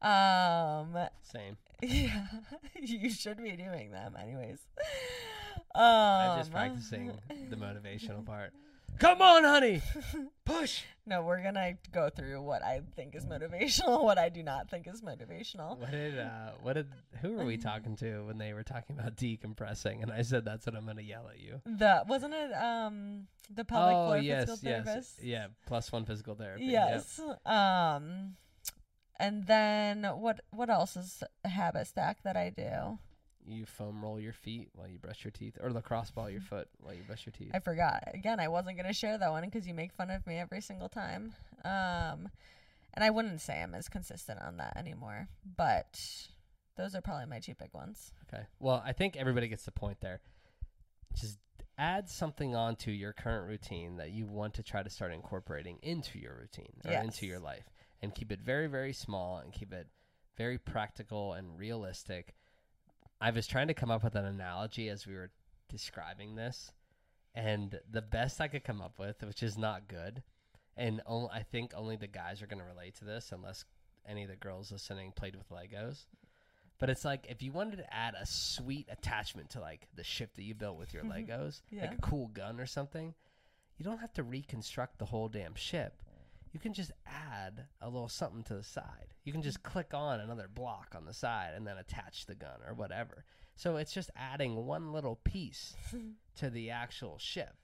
um 0.02 0.96
Same. 1.22 1.56
yeah 1.82 2.26
you 2.80 3.10
should 3.10 3.42
be 3.42 3.52
doing 3.52 3.90
them 3.90 4.14
anyways 4.20 4.58
um 5.74 5.82
I'm 5.84 6.38
just 6.38 6.52
practicing 6.52 7.12
the 7.50 7.56
motivational 7.56 8.24
part. 8.24 8.52
Come 8.98 9.22
on, 9.22 9.44
honey. 9.44 9.82
Push. 10.44 10.82
No, 11.04 11.22
we're 11.22 11.42
gonna 11.42 11.74
go 11.90 12.10
through 12.10 12.42
what 12.42 12.62
I 12.62 12.82
think 12.94 13.16
is 13.16 13.26
motivational, 13.26 14.04
what 14.04 14.18
I 14.18 14.28
do 14.28 14.42
not 14.42 14.70
think 14.70 14.86
is 14.86 15.02
motivational. 15.02 15.76
What 15.76 15.90
did 15.90 16.16
uh 16.18 16.52
what 16.62 16.74
did 16.74 16.86
who 17.20 17.32
were 17.32 17.44
we 17.44 17.56
talking 17.56 17.96
to 17.96 18.24
when 18.26 18.38
they 18.38 18.52
were 18.52 18.62
talking 18.62 18.96
about 18.96 19.16
decompressing 19.16 20.02
and 20.02 20.12
I 20.12 20.22
said 20.22 20.44
that's 20.44 20.64
what 20.64 20.76
I'm 20.76 20.86
gonna 20.86 21.02
yell 21.02 21.28
at 21.28 21.40
you. 21.40 21.60
The 21.66 22.04
wasn't 22.06 22.34
it 22.34 22.52
um 22.52 23.26
the 23.52 23.64
pelvic 23.64 23.96
oh 23.96 24.06
floor 24.06 24.18
yes, 24.18 24.48
physical 24.48 24.70
yes. 24.70 24.84
therapist? 24.84 25.22
Yeah, 25.22 25.46
plus 25.66 25.90
one 25.90 26.04
physical 26.04 26.36
therapy. 26.36 26.66
Yep. 26.66 26.88
Yes. 26.88 27.20
Um 27.44 28.36
and 29.18 29.46
then 29.46 30.04
what 30.04 30.40
what 30.50 30.70
else 30.70 30.96
is 30.96 31.24
a 31.44 31.48
habit 31.48 31.88
stack 31.88 32.22
that 32.22 32.36
I 32.36 32.50
do? 32.50 32.98
You 33.44 33.66
foam 33.66 34.02
roll 34.02 34.20
your 34.20 34.32
feet 34.32 34.68
while 34.74 34.88
you 34.88 34.98
brush 34.98 35.24
your 35.24 35.30
teeth 35.30 35.58
or 35.60 35.70
lacrosse 35.70 36.10
ball 36.10 36.30
your 36.30 36.40
foot 36.40 36.68
while 36.80 36.94
you 36.94 37.02
brush 37.06 37.26
your 37.26 37.32
teeth. 37.32 37.50
I 37.52 37.58
forgot. 37.58 38.04
Again, 38.14 38.38
I 38.40 38.48
wasn't 38.48 38.76
going 38.76 38.86
to 38.86 38.92
share 38.92 39.18
that 39.18 39.30
one 39.30 39.44
because 39.44 39.66
you 39.66 39.74
make 39.74 39.92
fun 39.92 40.10
of 40.10 40.26
me 40.26 40.38
every 40.38 40.60
single 40.60 40.88
time. 40.88 41.34
Um 41.64 42.28
and 42.94 43.02
I 43.02 43.10
wouldn't 43.10 43.40
say 43.40 43.62
I'm 43.62 43.74
as 43.74 43.88
consistent 43.88 44.40
on 44.42 44.58
that 44.58 44.76
anymore, 44.76 45.28
but 45.56 45.98
those 46.76 46.94
are 46.94 47.00
probably 47.00 47.26
my 47.26 47.38
two 47.38 47.54
big 47.54 47.72
ones. 47.72 48.12
Okay. 48.28 48.42
Well, 48.60 48.82
I 48.84 48.92
think 48.92 49.16
everybody 49.16 49.48
gets 49.48 49.64
the 49.64 49.72
point 49.72 50.00
there. 50.00 50.20
Just 51.18 51.38
add 51.78 52.08
something 52.08 52.54
onto 52.54 52.90
your 52.90 53.12
current 53.12 53.48
routine 53.48 53.96
that 53.96 54.10
you 54.10 54.26
want 54.26 54.54
to 54.54 54.62
try 54.62 54.82
to 54.82 54.90
start 54.90 55.12
incorporating 55.12 55.78
into 55.82 56.18
your 56.18 56.36
routine 56.38 56.74
or 56.84 56.92
into 56.92 57.26
your 57.26 57.40
life 57.40 57.70
and 58.02 58.14
keep 58.14 58.30
it 58.30 58.40
very, 58.40 58.66
very 58.66 58.92
small 58.92 59.38
and 59.38 59.52
keep 59.52 59.72
it 59.72 59.86
very 60.36 60.58
practical 60.58 61.32
and 61.32 61.58
realistic. 61.58 62.34
I 63.22 63.30
was 63.30 63.46
trying 63.46 63.68
to 63.68 63.74
come 63.74 63.90
up 63.90 64.02
with 64.04 64.14
an 64.16 64.24
analogy 64.24 64.88
as 64.88 65.06
we 65.06 65.14
were 65.14 65.30
describing 65.68 66.34
this, 66.34 66.72
and 67.34 67.78
the 67.90 68.02
best 68.02 68.40
I 68.40 68.48
could 68.48 68.64
come 68.64 68.80
up 68.82 68.98
with, 68.98 69.22
which 69.22 69.42
is 69.42 69.56
not 69.56 69.88
good, 69.88 70.22
and 70.76 71.00
on- 71.06 71.30
I 71.32 71.42
think 71.42 71.72
only 71.74 71.96
the 71.96 72.06
guys 72.08 72.42
are 72.42 72.46
going 72.46 72.58
to 72.60 72.64
relate 72.66 72.96
to 72.96 73.04
this 73.04 73.32
unless 73.32 73.64
any 74.06 74.24
of 74.24 74.28
the 74.30 74.36
girls 74.36 74.72
listening 74.72 75.12
played 75.12 75.36
with 75.36 75.48
Legos. 75.50 76.06
But 76.78 76.90
it's 76.90 77.04
like 77.04 77.26
if 77.28 77.42
you 77.42 77.52
wanted 77.52 77.76
to 77.76 77.94
add 77.94 78.14
a 78.20 78.26
sweet 78.26 78.88
attachment 78.90 79.50
to 79.50 79.60
like 79.60 79.86
the 79.94 80.02
ship 80.02 80.34
that 80.34 80.42
you 80.42 80.54
built 80.54 80.76
with 80.78 80.92
your 80.92 81.04
Legos, 81.04 81.62
Yeah. 81.70 81.82
like 81.82 81.98
a 81.98 82.02
cool 82.02 82.26
gun 82.28 82.58
or 82.58 82.66
something, 82.66 83.14
you 83.78 83.84
don't 83.84 83.98
have 83.98 84.12
to 84.14 84.22
reconstruct 84.24 84.98
the 84.98 85.04
whole 85.06 85.28
damn 85.28 85.54
ship. 85.54 86.02
You 86.52 86.60
can 86.60 86.74
just 86.74 86.92
add 87.06 87.64
a 87.80 87.88
little 87.88 88.08
something 88.08 88.42
to 88.44 88.54
the 88.54 88.62
side. 88.62 89.14
You 89.24 89.32
can 89.32 89.42
just 89.42 89.62
click 89.62 89.94
on 89.94 90.20
another 90.20 90.48
block 90.52 90.94
on 90.94 91.06
the 91.06 91.14
side 91.14 91.52
and 91.56 91.66
then 91.66 91.78
attach 91.78 92.26
the 92.26 92.34
gun 92.34 92.60
or 92.66 92.74
whatever. 92.74 93.24
So 93.56 93.76
it's 93.76 93.92
just 93.92 94.10
adding 94.16 94.66
one 94.66 94.92
little 94.92 95.16
piece 95.24 95.74
to 96.36 96.50
the 96.50 96.70
actual 96.70 97.18
ship. 97.18 97.54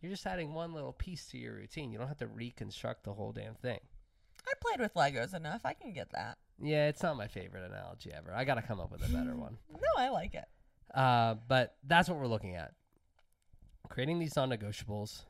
You're 0.00 0.12
just 0.12 0.26
adding 0.26 0.52
one 0.52 0.74
little 0.74 0.92
piece 0.92 1.26
to 1.28 1.38
your 1.38 1.54
routine. 1.54 1.90
You 1.92 1.98
don't 1.98 2.08
have 2.08 2.18
to 2.18 2.26
reconstruct 2.26 3.04
the 3.04 3.14
whole 3.14 3.32
damn 3.32 3.54
thing. 3.54 3.80
I 4.46 4.52
played 4.60 4.80
with 4.80 4.94
Legos 4.94 5.34
enough. 5.34 5.62
I 5.64 5.72
can 5.72 5.92
get 5.92 6.10
that. 6.12 6.36
Yeah, 6.60 6.88
it's 6.88 7.02
not 7.02 7.16
my 7.16 7.26
favorite 7.28 7.64
analogy 7.70 8.12
ever. 8.12 8.32
I 8.34 8.44
got 8.44 8.56
to 8.56 8.62
come 8.62 8.80
up 8.80 8.90
with 8.90 9.02
a 9.04 9.08
better 9.12 9.34
one. 9.36 9.56
No, 9.72 9.78
I 10.02 10.10
like 10.10 10.34
it. 10.34 10.44
Uh, 10.94 11.36
but 11.48 11.76
that's 11.86 12.08
what 12.08 12.18
we're 12.18 12.26
looking 12.26 12.54
at. 12.54 12.72
Creating 13.88 14.18
these 14.18 14.36
non 14.36 14.50
negotiables, 14.50 15.22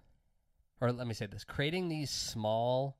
or 0.80 0.92
let 0.92 1.06
me 1.06 1.14
say 1.14 1.26
this 1.26 1.44
creating 1.44 1.88
these 1.88 2.10
small, 2.10 2.96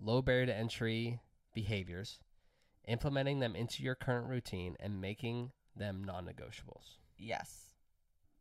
low 0.00 0.22
barrier 0.22 0.46
to 0.46 0.54
entry 0.56 1.20
behaviors, 1.54 2.18
implementing 2.86 3.40
them 3.40 3.54
into 3.56 3.82
your 3.82 3.94
current 3.94 4.26
routine, 4.28 4.76
and 4.80 5.00
making 5.00 5.52
them 5.76 6.02
non 6.04 6.24
negotiables. 6.26 6.96
Yes. 7.18 7.64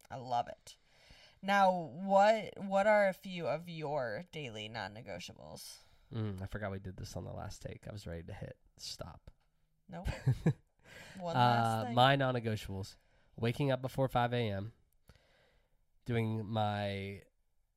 I 0.09 0.15
love 0.15 0.47
it. 0.47 0.75
Now, 1.41 1.91
what 2.03 2.53
what 2.57 2.87
are 2.87 3.07
a 3.09 3.13
few 3.13 3.45
of 3.47 3.67
your 3.69 4.23
daily 4.31 4.69
non-negotiables? 4.69 5.63
Mm, 6.15 6.41
I 6.41 6.45
forgot 6.45 6.71
we 6.71 6.79
did 6.79 6.95
this 6.97 7.15
on 7.17 7.25
the 7.25 7.31
last 7.31 7.61
take. 7.61 7.81
I 7.87 7.91
was 7.91 8.07
ready 8.07 8.23
to 8.23 8.33
hit 8.33 8.55
stop. 8.77 9.29
Nope. 9.91 10.07
One 11.19 11.35
last 11.35 11.65
Uh, 11.81 11.85
thing. 11.87 11.95
my 11.95 12.15
non 12.15 12.33
negotiables 12.35 12.95
waking 13.35 13.71
up 13.71 13.81
before 13.81 14.07
5 14.07 14.33
a.m., 14.33 14.71
doing 16.05 16.45
my 16.47 17.21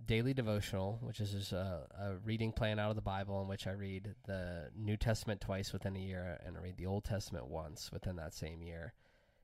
daily 0.06 0.34
devotional, 0.34 0.98
which 1.02 1.20
is 1.20 1.32
just 1.32 1.52
a, 1.52 1.86
a 1.98 2.16
reading 2.24 2.52
plan 2.52 2.78
out 2.78 2.90
of 2.90 2.96
the 2.96 3.02
Bible 3.02 3.40
in 3.42 3.48
which 3.48 3.66
I 3.66 3.72
read 3.72 4.14
the 4.26 4.70
New 4.76 4.96
Testament 4.96 5.40
twice 5.40 5.72
within 5.72 5.96
a 5.96 6.00
year 6.00 6.40
and 6.44 6.56
I 6.56 6.60
read 6.60 6.76
the 6.76 6.86
Old 6.86 7.04
Testament 7.04 7.46
once 7.46 7.90
within 7.92 8.16
that 8.16 8.34
same 8.34 8.62
year. 8.62 8.94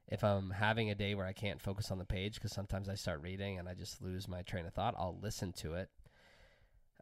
If 0.09 0.23
I'm 0.23 0.51
having 0.51 0.91
a 0.91 0.95
day 0.95 1.15
where 1.15 1.27
I 1.27 1.33
can't 1.33 1.61
focus 1.61 1.91
on 1.91 1.99
the 1.99 2.05
page 2.05 2.35
because 2.35 2.53
sometimes 2.53 2.89
I 2.89 2.95
start 2.95 3.23
reading 3.23 3.59
and 3.59 3.69
I 3.69 3.75
just 3.75 4.01
lose 4.01 4.29
my 4.29 4.43
train 4.43 4.67
of 4.67 4.73
thought, 4.73 4.95
I'll 4.97 5.19
listen 5.21 5.53
to 5.55 5.75
it. 5.75 5.91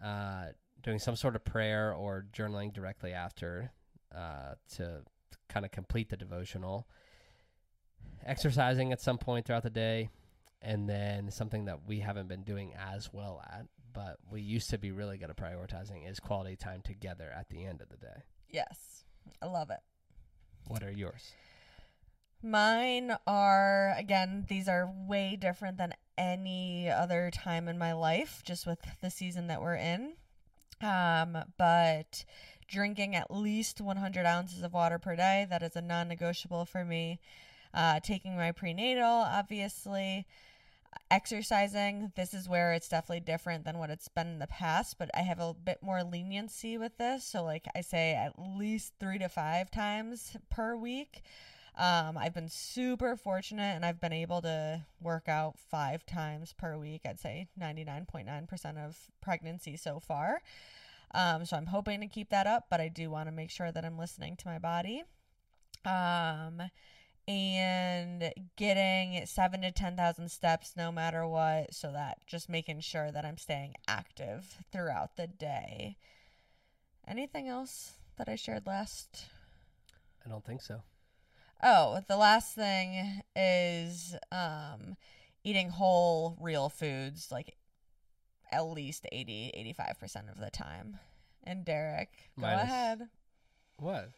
Uh, 0.02 0.46
doing 0.82 0.98
some 0.98 1.16
sort 1.16 1.36
of 1.36 1.44
prayer 1.44 1.92
or 1.92 2.26
journaling 2.32 2.72
directly 2.72 3.12
after 3.12 3.72
uh, 4.14 4.54
to 4.76 5.02
kind 5.48 5.64
of 5.64 5.72
complete 5.72 6.08
the 6.08 6.16
devotional. 6.16 6.88
Exercising 8.26 8.92
at 8.92 9.00
some 9.00 9.18
point 9.18 9.46
throughout 9.46 9.62
the 9.62 9.70
day, 9.70 10.08
and 10.64 10.88
then 10.88 11.30
something 11.30 11.66
that 11.66 11.80
we 11.86 12.00
haven't 12.00 12.28
been 12.28 12.42
doing 12.42 12.72
as 12.92 13.12
well 13.12 13.42
at, 13.52 13.66
but 13.92 14.18
we 14.30 14.40
used 14.40 14.70
to 14.70 14.78
be 14.78 14.90
really 14.90 15.18
good 15.18 15.30
at 15.30 15.36
prioritizing 15.36 16.10
is 16.10 16.18
quality 16.18 16.56
time 16.56 16.80
together 16.82 17.32
at 17.36 17.48
the 17.50 17.64
end 17.64 17.80
of 17.80 17.88
the 17.90 17.96
day. 17.96 18.22
yes. 18.50 19.04
I 19.40 19.46
love 19.46 19.70
it. 19.70 19.80
What 20.66 20.82
are 20.82 20.90
yours? 20.90 21.32
Mine 22.42 23.16
are 23.26 23.94
again, 23.96 24.44
these 24.48 24.68
are 24.68 24.92
way 25.08 25.36
different 25.36 25.78
than 25.78 25.94
any 26.18 26.90
other 26.90 27.30
time 27.30 27.68
in 27.68 27.78
my 27.78 27.92
life 27.92 28.42
just 28.44 28.66
with 28.66 28.78
the 29.00 29.10
season 29.10 29.46
that 29.46 29.62
we're 29.62 29.76
in. 29.76 30.14
Um, 30.82 31.38
but 31.56 32.24
drinking 32.68 33.14
at 33.14 33.30
least 33.30 33.80
100 33.80 34.26
ounces 34.26 34.62
of 34.62 34.74
water 34.74 34.98
per 34.98 35.16
day, 35.16 35.46
that 35.48 35.62
is 35.62 35.76
a 35.76 35.80
non-negotiable 35.80 36.66
for 36.66 36.84
me. 36.84 37.20
Uh, 37.72 38.00
taking 38.00 38.36
my 38.36 38.52
prenatal, 38.52 39.04
obviously. 39.04 40.26
Exercising, 41.10 42.12
this 42.16 42.34
is 42.34 42.48
where 42.48 42.72
it's 42.72 42.88
definitely 42.88 43.20
different 43.20 43.64
than 43.64 43.78
what 43.78 43.90
it's 43.90 44.08
been 44.08 44.26
in 44.26 44.38
the 44.38 44.46
past, 44.46 44.98
but 44.98 45.10
I 45.14 45.20
have 45.20 45.38
a 45.38 45.54
bit 45.54 45.78
more 45.82 46.02
leniency 46.02 46.76
with 46.76 46.96
this. 46.98 47.24
So, 47.24 47.44
like 47.44 47.66
I 47.74 47.80
say, 47.82 48.14
at 48.14 48.34
least 48.38 48.94
three 48.98 49.18
to 49.18 49.28
five 49.28 49.70
times 49.70 50.36
per 50.50 50.76
week. 50.76 51.22
Um, 51.76 52.16
I've 52.16 52.34
been 52.34 52.48
super 52.48 53.16
fortunate 53.16 53.74
and 53.74 53.84
I've 53.84 54.00
been 54.00 54.12
able 54.12 54.40
to 54.42 54.82
work 55.00 55.28
out 55.28 55.58
five 55.58 56.06
times 56.06 56.52
per 56.56 56.78
week. 56.78 57.02
I'd 57.04 57.18
say 57.18 57.48
99.9% 57.60 58.78
of 58.78 58.96
pregnancy 59.20 59.76
so 59.76 59.98
far. 59.98 60.40
Um, 61.12 61.44
so 61.44 61.56
I'm 61.56 61.66
hoping 61.66 62.00
to 62.00 62.06
keep 62.06 62.30
that 62.30 62.46
up, 62.46 62.66
but 62.70 62.80
I 62.80 62.88
do 62.88 63.10
want 63.10 63.28
to 63.28 63.32
make 63.32 63.50
sure 63.50 63.72
that 63.72 63.84
I'm 63.84 63.98
listening 63.98 64.36
to 64.36 64.46
my 64.46 64.58
body. 64.58 65.02
Um, 65.84 66.62
and 67.26 68.32
getting 68.56 69.24
seven 69.26 69.62
to 69.62 69.72
10,000 69.72 70.30
steps 70.30 70.74
no 70.76 70.92
matter 70.92 71.26
what. 71.26 71.72
So 71.74 71.92
that 71.92 72.18
just 72.26 72.48
making 72.48 72.80
sure 72.80 73.10
that 73.10 73.24
I'm 73.24 73.38
staying 73.38 73.74
active 73.88 74.58
throughout 74.72 75.16
the 75.16 75.26
day. 75.26 75.96
Anything 77.06 77.48
else 77.48 77.92
that 78.16 78.28
I 78.28 78.36
shared 78.36 78.66
last? 78.66 79.26
I 80.24 80.28
don't 80.28 80.44
think 80.44 80.62
so. 80.62 80.82
Oh, 81.62 82.00
the 82.08 82.16
last 82.16 82.54
thing 82.54 83.22
is 83.34 84.14
um, 84.32 84.96
eating 85.44 85.70
whole, 85.70 86.36
real 86.40 86.68
foods 86.68 87.28
like 87.30 87.56
at 88.52 88.62
least 88.66 89.06
80, 89.10 89.74
85% 89.78 90.30
of 90.30 90.38
the 90.38 90.50
time. 90.50 90.98
and 91.44 91.64
Derek. 91.64 92.10
Go 92.38 92.46
Minus- 92.46 92.62
ahead. 92.64 93.08
What? 93.76 94.10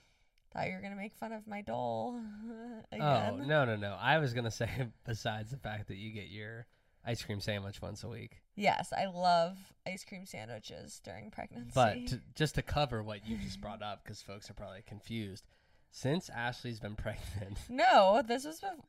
Thought 0.57 0.69
you 0.69 0.75
were 0.75 0.81
gonna 0.81 0.97
make 0.97 1.15
fun 1.15 1.33
of 1.33 1.47
my 1.47 1.61
dole 1.61 2.19
Oh 2.93 3.37
no 3.37 3.65
no 3.67 3.77
no! 3.77 3.97
I 4.01 4.19
was 4.19 4.33
gonna 4.33 4.51
say 4.63 4.69
besides 5.05 5.51
the 5.51 5.59
fact 5.59 5.89
that 5.89 5.97
you 5.97 6.13
get 6.13 6.29
your 6.29 6.67
ice 7.05 7.23
cream 7.23 7.41
sandwich 7.41 7.83
once 7.83 8.03
a 8.05 8.09
week, 8.09 8.43
Yes, 8.57 8.93
I 8.97 9.05
love 9.07 9.59
ice 9.87 10.05
cream 10.05 10.25
sandwiches 10.25 11.01
during 11.05 11.31
pregnancy. 11.31 11.71
but 11.75 12.07
to, 12.09 12.21
just 12.35 12.55
to 12.57 12.63
cover 12.63 13.03
what 13.03 13.27
you 13.29 13.37
just 13.37 13.61
brought 13.61 13.83
up, 13.83 14.03
because 14.03 14.23
folks 14.23 14.49
are 14.51 14.55
probably 14.55 14.83
confused. 14.87 15.47
Since 15.91 16.31
Ashley's 16.31 16.81
been 16.81 16.97
pregnant, 16.97 17.59
no, 17.69 18.23
this 18.27 18.45
was. 18.45 18.61
Bef- 18.61 18.83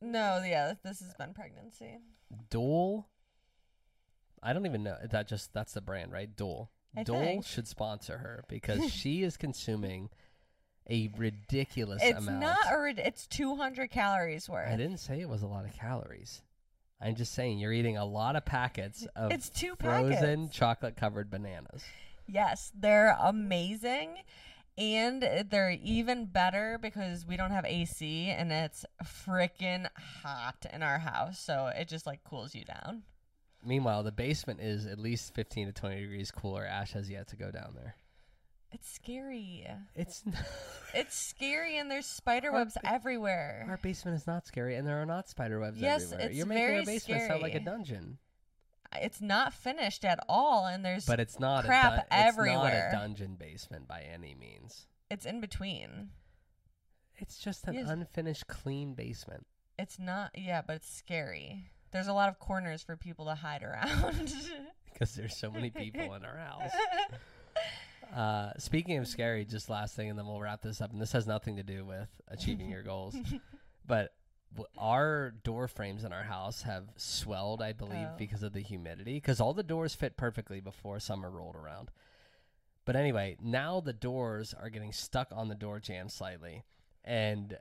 no, 0.00 0.42
yeah, 0.46 0.74
this 0.84 1.00
has 1.00 1.14
been 1.14 1.34
pregnancy. 1.34 1.98
Dole. 2.50 3.08
I 4.42 4.52
don't 4.52 4.66
even 4.66 4.82
know 4.82 4.96
that. 5.10 5.26
Just 5.28 5.52
that's 5.52 5.72
the 5.72 5.80
brand, 5.80 6.12
right? 6.12 6.34
Dole. 6.34 6.70
I 6.96 7.02
Dole 7.02 7.18
think. 7.20 7.46
should 7.46 7.66
sponsor 7.66 8.18
her 8.18 8.44
because 8.48 8.90
she 8.92 9.22
is 9.22 9.36
consuming 9.36 10.08
a 10.90 11.10
ridiculous 11.16 12.02
amount. 12.02 12.16
It's 12.18 12.26
amount. 12.26 12.40
not 12.42 12.58
a. 12.72 12.78
rid- 12.80 12.98
It's 12.98 13.26
two 13.26 13.56
hundred 13.56 13.90
calories 13.90 14.48
worth. 14.48 14.68
I 14.70 14.76
didn't 14.76 14.98
say 14.98 15.20
it 15.20 15.28
was 15.28 15.42
a 15.42 15.46
lot 15.46 15.64
of 15.64 15.72
calories. 15.72 16.42
I'm 17.00 17.14
just 17.16 17.34
saying 17.34 17.58
you're 17.58 17.72
eating 17.72 17.96
a 17.96 18.04
lot 18.04 18.36
of 18.36 18.44
packets 18.44 19.06
of 19.16 19.32
It's 19.32 19.48
two 19.50 19.74
frozen 19.78 20.40
packets. 20.42 20.56
chocolate 20.56 20.96
covered 20.96 21.30
bananas. 21.30 21.82
Yes, 22.26 22.72
they're 22.78 23.16
amazing. 23.20 24.18
And 24.76 25.22
they're 25.50 25.78
even 25.82 26.26
better 26.26 26.78
because 26.82 27.24
we 27.24 27.36
don't 27.36 27.52
have 27.52 27.64
AC 27.64 28.26
and 28.28 28.50
it's 28.50 28.84
freaking 29.04 29.86
hot 30.22 30.66
in 30.72 30.82
our 30.82 30.98
house. 30.98 31.38
So 31.38 31.70
it 31.76 31.86
just 31.86 32.06
like 32.06 32.24
cools 32.24 32.54
you 32.56 32.64
down. 32.64 33.02
Meanwhile, 33.64 34.02
the 34.02 34.10
basement 34.12 34.60
is 34.60 34.84
at 34.86 34.98
least 34.98 35.32
15 35.34 35.68
to 35.68 35.72
20 35.72 36.00
degrees 36.00 36.30
cooler. 36.32 36.64
Ash 36.66 36.92
has 36.92 37.08
yet 37.08 37.28
to 37.28 37.36
go 37.36 37.50
down 37.52 37.74
there. 37.76 37.94
It's 38.74 38.90
scary. 38.92 39.66
It's 39.94 40.22
It's 40.94 41.16
scary 41.16 41.78
and 41.78 41.90
there's 41.90 42.06
spider 42.06 42.48
Our 42.50 42.58
webs 42.58 42.74
ba- 42.74 42.92
everywhere. 42.92 43.66
our 43.70 43.76
basement 43.78 44.16
is 44.16 44.26
not 44.26 44.46
scary, 44.46 44.76
and 44.76 44.86
there 44.86 45.00
are 45.00 45.06
not 45.06 45.28
spider 45.28 45.58
webs 45.60 45.78
Yes, 45.80 46.04
everywhere. 46.04 46.26
it's 46.28 46.36
You're 46.36 46.46
making 46.46 46.62
very 46.66 46.78
our 46.80 46.84
basement 46.84 47.22
sound 47.28 47.42
like 47.42 47.54
a 47.54 47.60
dungeon, 47.60 48.18
It's 48.96 49.20
not 49.20 49.52
finished 49.52 50.04
at 50.04 50.18
all 50.28 50.66
and 50.66 50.84
there's 50.84 51.06
but 51.06 51.20
it's 51.20 51.38
not 51.40 51.64
crap 51.64 51.92
a 51.92 51.96
dun- 51.96 52.06
everywhere. 52.10 52.86
It's 52.86 52.92
not 52.94 53.00
a 53.00 53.06
dungeon 53.06 53.36
basement 53.36 53.88
by 53.88 54.02
any 54.02 54.34
means. 54.34 54.86
it's 55.10 55.24
in 55.26 55.40
between. 55.40 56.10
It's 57.16 57.38
just 57.38 57.66
an 57.68 57.74
Yes. 57.74 57.88
unfinished, 57.88 58.48
clean 58.48 58.94
basement. 58.94 59.46
It's 59.78 59.98
not 60.00 60.30
yeah, 60.36 60.62
but 60.66 60.76
it's 60.76 60.92
scary. 60.92 61.70
There's 61.92 62.08
a 62.08 62.12
lot 62.12 62.28
of 62.28 62.38
corners 62.40 62.82
for 62.82 62.96
people 62.96 63.26
to 63.26 63.34
hide 63.36 63.62
around. 63.62 64.32
because 64.92 65.14
there's 65.14 65.36
so 65.36 65.50
many 65.50 65.70
people 65.70 66.14
in 66.14 66.24
our 66.24 66.36
house. 66.38 66.70
Uh, 68.14 68.52
speaking 68.58 68.96
of 68.98 69.08
scary, 69.08 69.44
just 69.44 69.68
last 69.68 69.96
thing, 69.96 70.08
and 70.08 70.18
then 70.18 70.26
we'll 70.26 70.40
wrap 70.40 70.62
this 70.62 70.80
up. 70.80 70.92
And 70.92 71.00
this 71.00 71.12
has 71.12 71.26
nothing 71.26 71.56
to 71.56 71.62
do 71.62 71.84
with 71.84 72.08
achieving 72.28 72.70
your 72.70 72.82
goals, 72.82 73.16
but 73.86 74.14
w- 74.54 74.68
our 74.78 75.32
door 75.42 75.66
frames 75.66 76.04
in 76.04 76.12
our 76.12 76.22
house 76.22 76.62
have 76.62 76.84
swelled, 76.96 77.60
I 77.60 77.72
believe, 77.72 78.08
Oh. 78.12 78.14
because 78.16 78.42
of 78.44 78.52
the 78.52 78.60
humidity. 78.60 79.14
Because 79.14 79.40
all 79.40 79.52
the 79.52 79.62
doors 79.64 79.94
fit 79.96 80.16
perfectly 80.16 80.60
before 80.60 81.00
summer 81.00 81.28
rolled 81.30 81.56
around. 81.56 81.90
But 82.84 82.94
anyway, 82.96 83.36
now 83.42 83.80
the 83.80 83.92
doors 83.92 84.54
are 84.54 84.70
getting 84.70 84.92
stuck 84.92 85.28
on 85.32 85.48
the 85.48 85.54
door 85.56 85.80
jamb 85.80 86.08
slightly, 86.08 86.62
and 87.02 87.58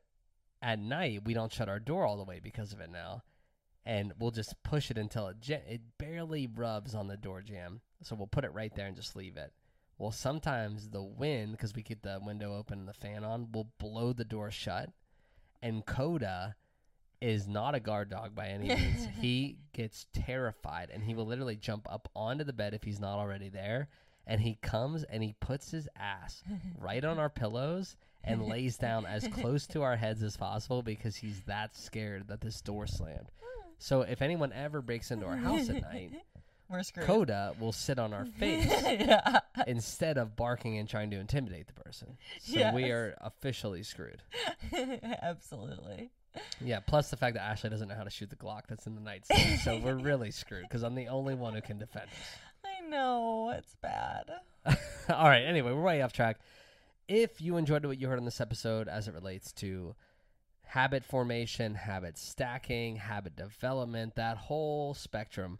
at 0.61 0.77
night 0.79 1.23
we 1.25 1.33
don't 1.33 1.51
shut 1.51 1.67
our 1.69 1.79
door 1.79 2.05
all 2.05 2.17
the 2.17 2.23
way 2.23 2.39
because 2.41 2.71
of 2.73 2.79
it 2.79 2.89
now 2.91 3.21
and 3.85 4.13
we'll 4.17 4.31
just 4.31 4.63
push 4.63 4.89
it 4.89 4.97
until 4.97 5.27
it 5.27 5.35
it 5.49 5.81
barely 5.97 6.47
rubs 6.47 6.95
on 6.95 7.09
the 7.09 7.17
door 7.17 7.41
jamb. 7.41 7.81
So 8.01 8.15
we'll 8.15 8.27
put 8.27 8.45
it 8.45 8.53
right 8.53 8.73
there 8.73 8.87
and 8.87 8.95
just 8.95 9.13
leave 9.13 9.35
it. 9.35 9.51
Well, 9.97 10.11
sometimes 10.11 10.89
the 10.89 11.03
wind, 11.03 11.51
because 11.53 11.73
we 11.75 11.83
keep 11.83 12.01
the 12.01 12.19
window 12.21 12.55
open 12.55 12.79
and 12.79 12.87
the 12.87 12.93
fan 12.93 13.23
on, 13.23 13.51
will 13.51 13.69
blow 13.77 14.11
the 14.13 14.25
door 14.25 14.51
shut. 14.51 14.89
And 15.61 15.85
Coda 15.85 16.55
is 17.21 17.47
not 17.47 17.73
a 17.75 17.79
guard 17.79 18.09
dog 18.09 18.35
by 18.35 18.47
any 18.47 18.67
means. 18.75 19.07
he 19.21 19.57
gets 19.71 20.07
terrified 20.13 20.89
and 20.93 21.03
he 21.03 21.13
will 21.13 21.25
literally 21.25 21.55
jump 21.55 21.87
up 21.89 22.09
onto 22.15 22.43
the 22.43 22.51
bed 22.51 22.73
if 22.73 22.83
he's 22.83 22.99
not 22.99 23.17
already 23.17 23.49
there. 23.49 23.87
And 24.27 24.41
he 24.41 24.55
comes 24.61 25.03
and 25.03 25.21
he 25.23 25.35
puts 25.39 25.71
his 25.71 25.87
ass 25.97 26.43
right 26.79 27.03
on 27.03 27.19
our 27.19 27.29
pillows 27.29 27.95
and 28.25 28.41
lays 28.45 28.77
down 28.77 29.05
as 29.05 29.27
close 29.27 29.67
to 29.67 29.81
our 29.83 29.97
heads 29.97 30.23
as 30.23 30.37
possible 30.37 30.81
because 30.81 31.15
he's 31.17 31.41
that 31.41 31.75
scared 31.75 32.27
that 32.29 32.41
this 32.41 32.61
door 32.61 32.87
slammed. 32.87 33.31
So 33.79 34.03
if 34.03 34.21
anyone 34.21 34.53
ever 34.53 34.81
breaks 34.81 35.11
into 35.11 35.25
our 35.25 35.35
house 35.35 35.67
at 35.69 35.81
night, 35.81 36.13
We're 36.73 36.81
screwed. 36.81 37.05
Coda 37.05 37.53
will 37.59 37.71
sit 37.71 37.99
on 37.99 38.13
our 38.13 38.25
face 38.25 38.65
yeah. 38.83 39.41
instead 39.67 40.17
of 40.17 40.35
barking 40.35 40.79
and 40.79 40.89
trying 40.89 41.11
to 41.11 41.19
intimidate 41.19 41.67
the 41.67 41.73
person. 41.73 42.17
So 42.39 42.71
we 42.73 42.85
are 42.89 43.15
officially 43.21 43.83
screwed. 43.83 44.23
Absolutely. 45.21 46.09
Yeah, 46.59 46.79
plus 46.79 47.11
the 47.11 47.15
fact 47.15 47.35
that 47.35 47.43
Ashley 47.43 47.69
doesn't 47.69 47.87
know 47.87 47.93
how 47.93 48.03
to 48.03 48.09
shoot 48.09 48.31
the 48.31 48.35
Glock 48.35 48.61
that's 48.67 48.87
in 48.87 48.95
the 48.95 49.01
nightstand. 49.01 49.59
so 49.59 49.77
we're 49.77 49.93
really 49.99 50.31
screwed 50.31 50.63
because 50.63 50.81
I'm 50.81 50.95
the 50.95 51.09
only 51.09 51.35
one 51.35 51.53
who 51.53 51.61
can 51.61 51.77
defend 51.77 52.05
us. 52.05 52.65
I 52.65 52.89
know 52.89 53.53
it's 53.55 53.75
bad. 53.75 54.31
All 55.09 55.27
right, 55.27 55.43
anyway, 55.43 55.73
we're 55.73 55.83
way 55.83 56.01
off 56.01 56.11
track. 56.11 56.39
If 57.07 57.39
you 57.39 57.57
enjoyed 57.57 57.85
what 57.85 58.01
you 58.01 58.07
heard 58.07 58.17
on 58.17 58.25
this 58.25 58.41
episode 58.41 58.87
as 58.87 59.07
it 59.07 59.13
relates 59.13 59.51
to 59.53 59.93
habit 60.63 61.05
formation, 61.05 61.75
habit 61.75 62.17
stacking, 62.17 62.95
habit 62.95 63.35
development, 63.35 64.15
that 64.15 64.37
whole 64.37 64.95
spectrum, 64.95 65.59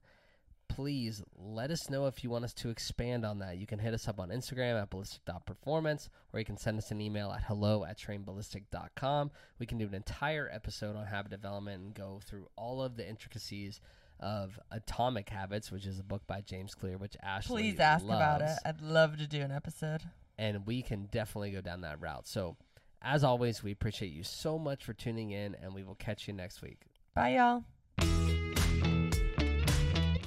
please 0.76 1.22
let 1.36 1.70
us 1.72 1.90
know 1.90 2.08
if 2.08 2.24
you 2.24 2.30
want 2.30 2.46
us 2.46 2.54
to 2.56 2.70
expand 2.70 3.26
on 3.26 3.40
that. 3.40 3.58
You 3.58 3.68
can 3.68 3.80
hit 3.80 3.94
us 3.94 4.08
up 4.08 4.20
on 4.20 4.30
Instagram 4.30 4.82
at 4.82 4.90
ballistic.performance, 4.90 6.10
or 6.32 6.40
you 6.40 6.46
can 6.46 6.58
send 6.58 6.78
us 6.78 6.90
an 6.92 7.00
email 7.02 7.32
at 7.32 7.44
hello 7.44 7.86
at 7.86 8.00
trainballistic.com. 8.00 9.32
We 9.60 9.66
can 9.66 9.78
do 9.78 9.86
an 9.86 9.94
entire 9.94 10.50
episode 10.52 10.96
on 10.96 11.06
habit 11.06 11.32
development 11.32 11.84
and 11.84 11.94
go 11.94 12.20
through 12.26 12.48
all 12.56 12.82
of 12.82 12.98
the 12.98 13.08
intricacies 13.08 13.82
of 14.20 14.58
Atomic 14.72 15.30
Habits, 15.30 15.72
which 15.72 15.86
is 15.86 16.00
a 16.00 16.04
book 16.04 16.26
by 16.28 16.42
James 16.42 16.74
Clear, 16.76 16.98
which 16.98 17.16
Ashley 17.22 17.72
Please 17.72 17.80
ask 17.80 18.04
about 18.06 18.42
it. 18.42 18.58
I'd 18.66 18.82
love 18.82 19.18
to 19.18 19.28
do 19.28 19.42
an 19.42 19.52
episode. 19.52 20.02
and 20.38 20.66
we 20.66 20.82
can 20.82 21.06
definitely 21.12 21.52
go 21.52 21.62
down 21.62 21.82
that 21.82 22.02
route. 22.02 22.28
So, 22.28 22.56
as 23.02 23.24
always, 23.24 23.62
we 23.62 23.72
appreciate 23.72 24.12
you 24.14 24.24
so 24.24 24.58
much 24.58 24.84
for 24.84 24.94
tuning 24.94 25.32
in, 25.32 25.56
and 25.62 25.74
we 25.74 25.84
will 25.84 25.96
catch 25.96 26.28
you 26.28 26.34
next 26.34 26.62
week. 26.62 26.80
Bye, 27.14 27.36
y'all. 27.36 27.64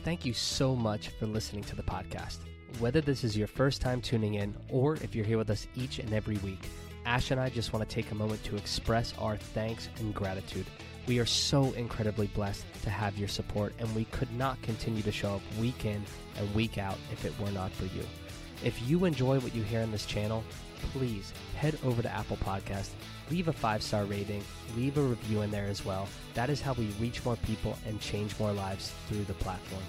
Thank 0.07 0.25
you 0.25 0.35
so 0.35 0.77
much 0.77 1.09
for 1.09 1.27
listening 1.27 1.65
to 1.65 1.75
the 1.75 1.83
podcast. 1.83 2.37
Whether 2.79 3.01
this 3.01 3.25
is 3.25 3.37
your 3.37 3.49
first 3.49 3.81
time 3.81 4.01
tuning 4.01 4.35
in 4.35 4.55
or 4.71 4.95
if 4.95 5.17
you're 5.17 5.25
here 5.25 5.37
with 5.37 5.51
us 5.51 5.67
each 5.75 5.99
and 5.99 6.13
every 6.13 6.37
week, 6.37 6.61
Ash 7.05 7.33
and 7.33 7.41
I 7.41 7.49
just 7.49 7.73
want 7.73 7.89
to 7.89 7.93
take 7.93 8.13
a 8.13 8.15
moment 8.15 8.45
to 8.45 8.55
express 8.55 9.15
our 9.19 9.37
thanks 9.37 9.89
and 9.99 10.15
gratitude. 10.15 10.67
We 11.09 11.19
are 11.19 11.27
so 11.27 11.73
incredibly 11.73 12.29
blessed 12.29 12.67
to 12.85 12.91
have 12.91 13.19
your 13.19 13.27
support, 13.27 13.75
and 13.81 13.93
we 13.97 14.05
could 14.05 14.33
not 14.39 14.63
continue 14.63 15.03
to 15.03 15.11
show 15.11 15.35
up 15.35 15.43
week 15.59 15.85
in 15.85 16.05
and 16.39 16.55
week 16.55 16.79
out 16.79 16.99
if 17.11 17.25
it 17.25 17.37
were 17.41 17.51
not 17.51 17.73
for 17.73 17.87
you. 17.87 18.07
If 18.63 18.81
you 18.89 19.07
enjoy 19.07 19.41
what 19.41 19.57
you 19.57 19.65
hear 19.65 19.83
on 19.83 19.91
this 19.91 20.07
channel, 20.07 20.45
please 20.93 21.33
head 21.57 21.79
over 21.85 22.03
to 22.03 22.13
Apple 22.13 22.37
Podcast, 22.39 22.91
leave 23.31 23.49
a 23.49 23.53
five 23.53 23.83
star 23.83 24.05
rating, 24.05 24.43
leave 24.77 24.99
a 24.99 25.03
review 25.03 25.43
in 25.43 25.51
there 25.51 25.67
as 25.67 25.85
well. 25.85 26.09
That 26.35 26.51
is 26.51 26.61
how 26.61 26.75
we 26.75 26.87
reach 27.01 27.25
more 27.25 27.37
people 27.37 27.77
and 27.87 28.01
change 28.01 28.39
more 28.39 28.53
lives 28.53 28.93
through 29.09 29.25
the 29.25 29.35
platform. 29.35 29.83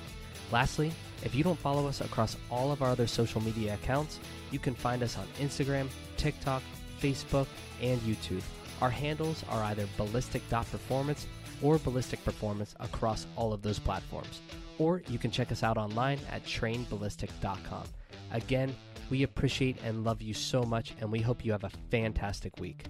Lastly, 0.51 0.91
if 1.23 1.35
you 1.35 1.43
don't 1.43 1.59
follow 1.59 1.87
us 1.87 2.01
across 2.01 2.37
all 2.49 2.71
of 2.71 2.81
our 2.81 2.89
other 2.89 3.07
social 3.07 3.41
media 3.41 3.73
accounts, 3.73 4.19
you 4.51 4.59
can 4.59 4.75
find 4.75 5.03
us 5.03 5.17
on 5.17 5.25
Instagram, 5.39 5.87
TikTok, 6.15 6.63
Facebook, 7.01 7.47
and 7.81 7.99
YouTube. 8.01 8.41
Our 8.81 8.89
handles 8.89 9.43
are 9.49 9.63
either 9.63 9.87
ballistic.performance 9.97 11.27
or 11.61 11.79
ballistic 11.79 12.23
performance 12.23 12.75
across 12.79 13.25
all 13.35 13.51
of 13.51 13.61
those 13.61 13.79
platforms. 13.79 14.41
Or 14.77 15.01
you 15.09 15.17
can 15.17 15.31
check 15.31 15.51
us 15.51 15.63
out 15.63 15.77
online 15.77 16.19
at 16.31 16.43
trainballistic.com. 16.45 17.83
Again, 18.31 18.75
we 19.09 19.23
appreciate 19.23 19.77
and 19.83 20.03
love 20.03 20.21
you 20.21 20.33
so 20.33 20.63
much, 20.63 20.93
and 20.99 21.11
we 21.11 21.19
hope 21.19 21.45
you 21.45 21.51
have 21.51 21.63
a 21.63 21.71
fantastic 21.89 22.59
week. 22.59 22.85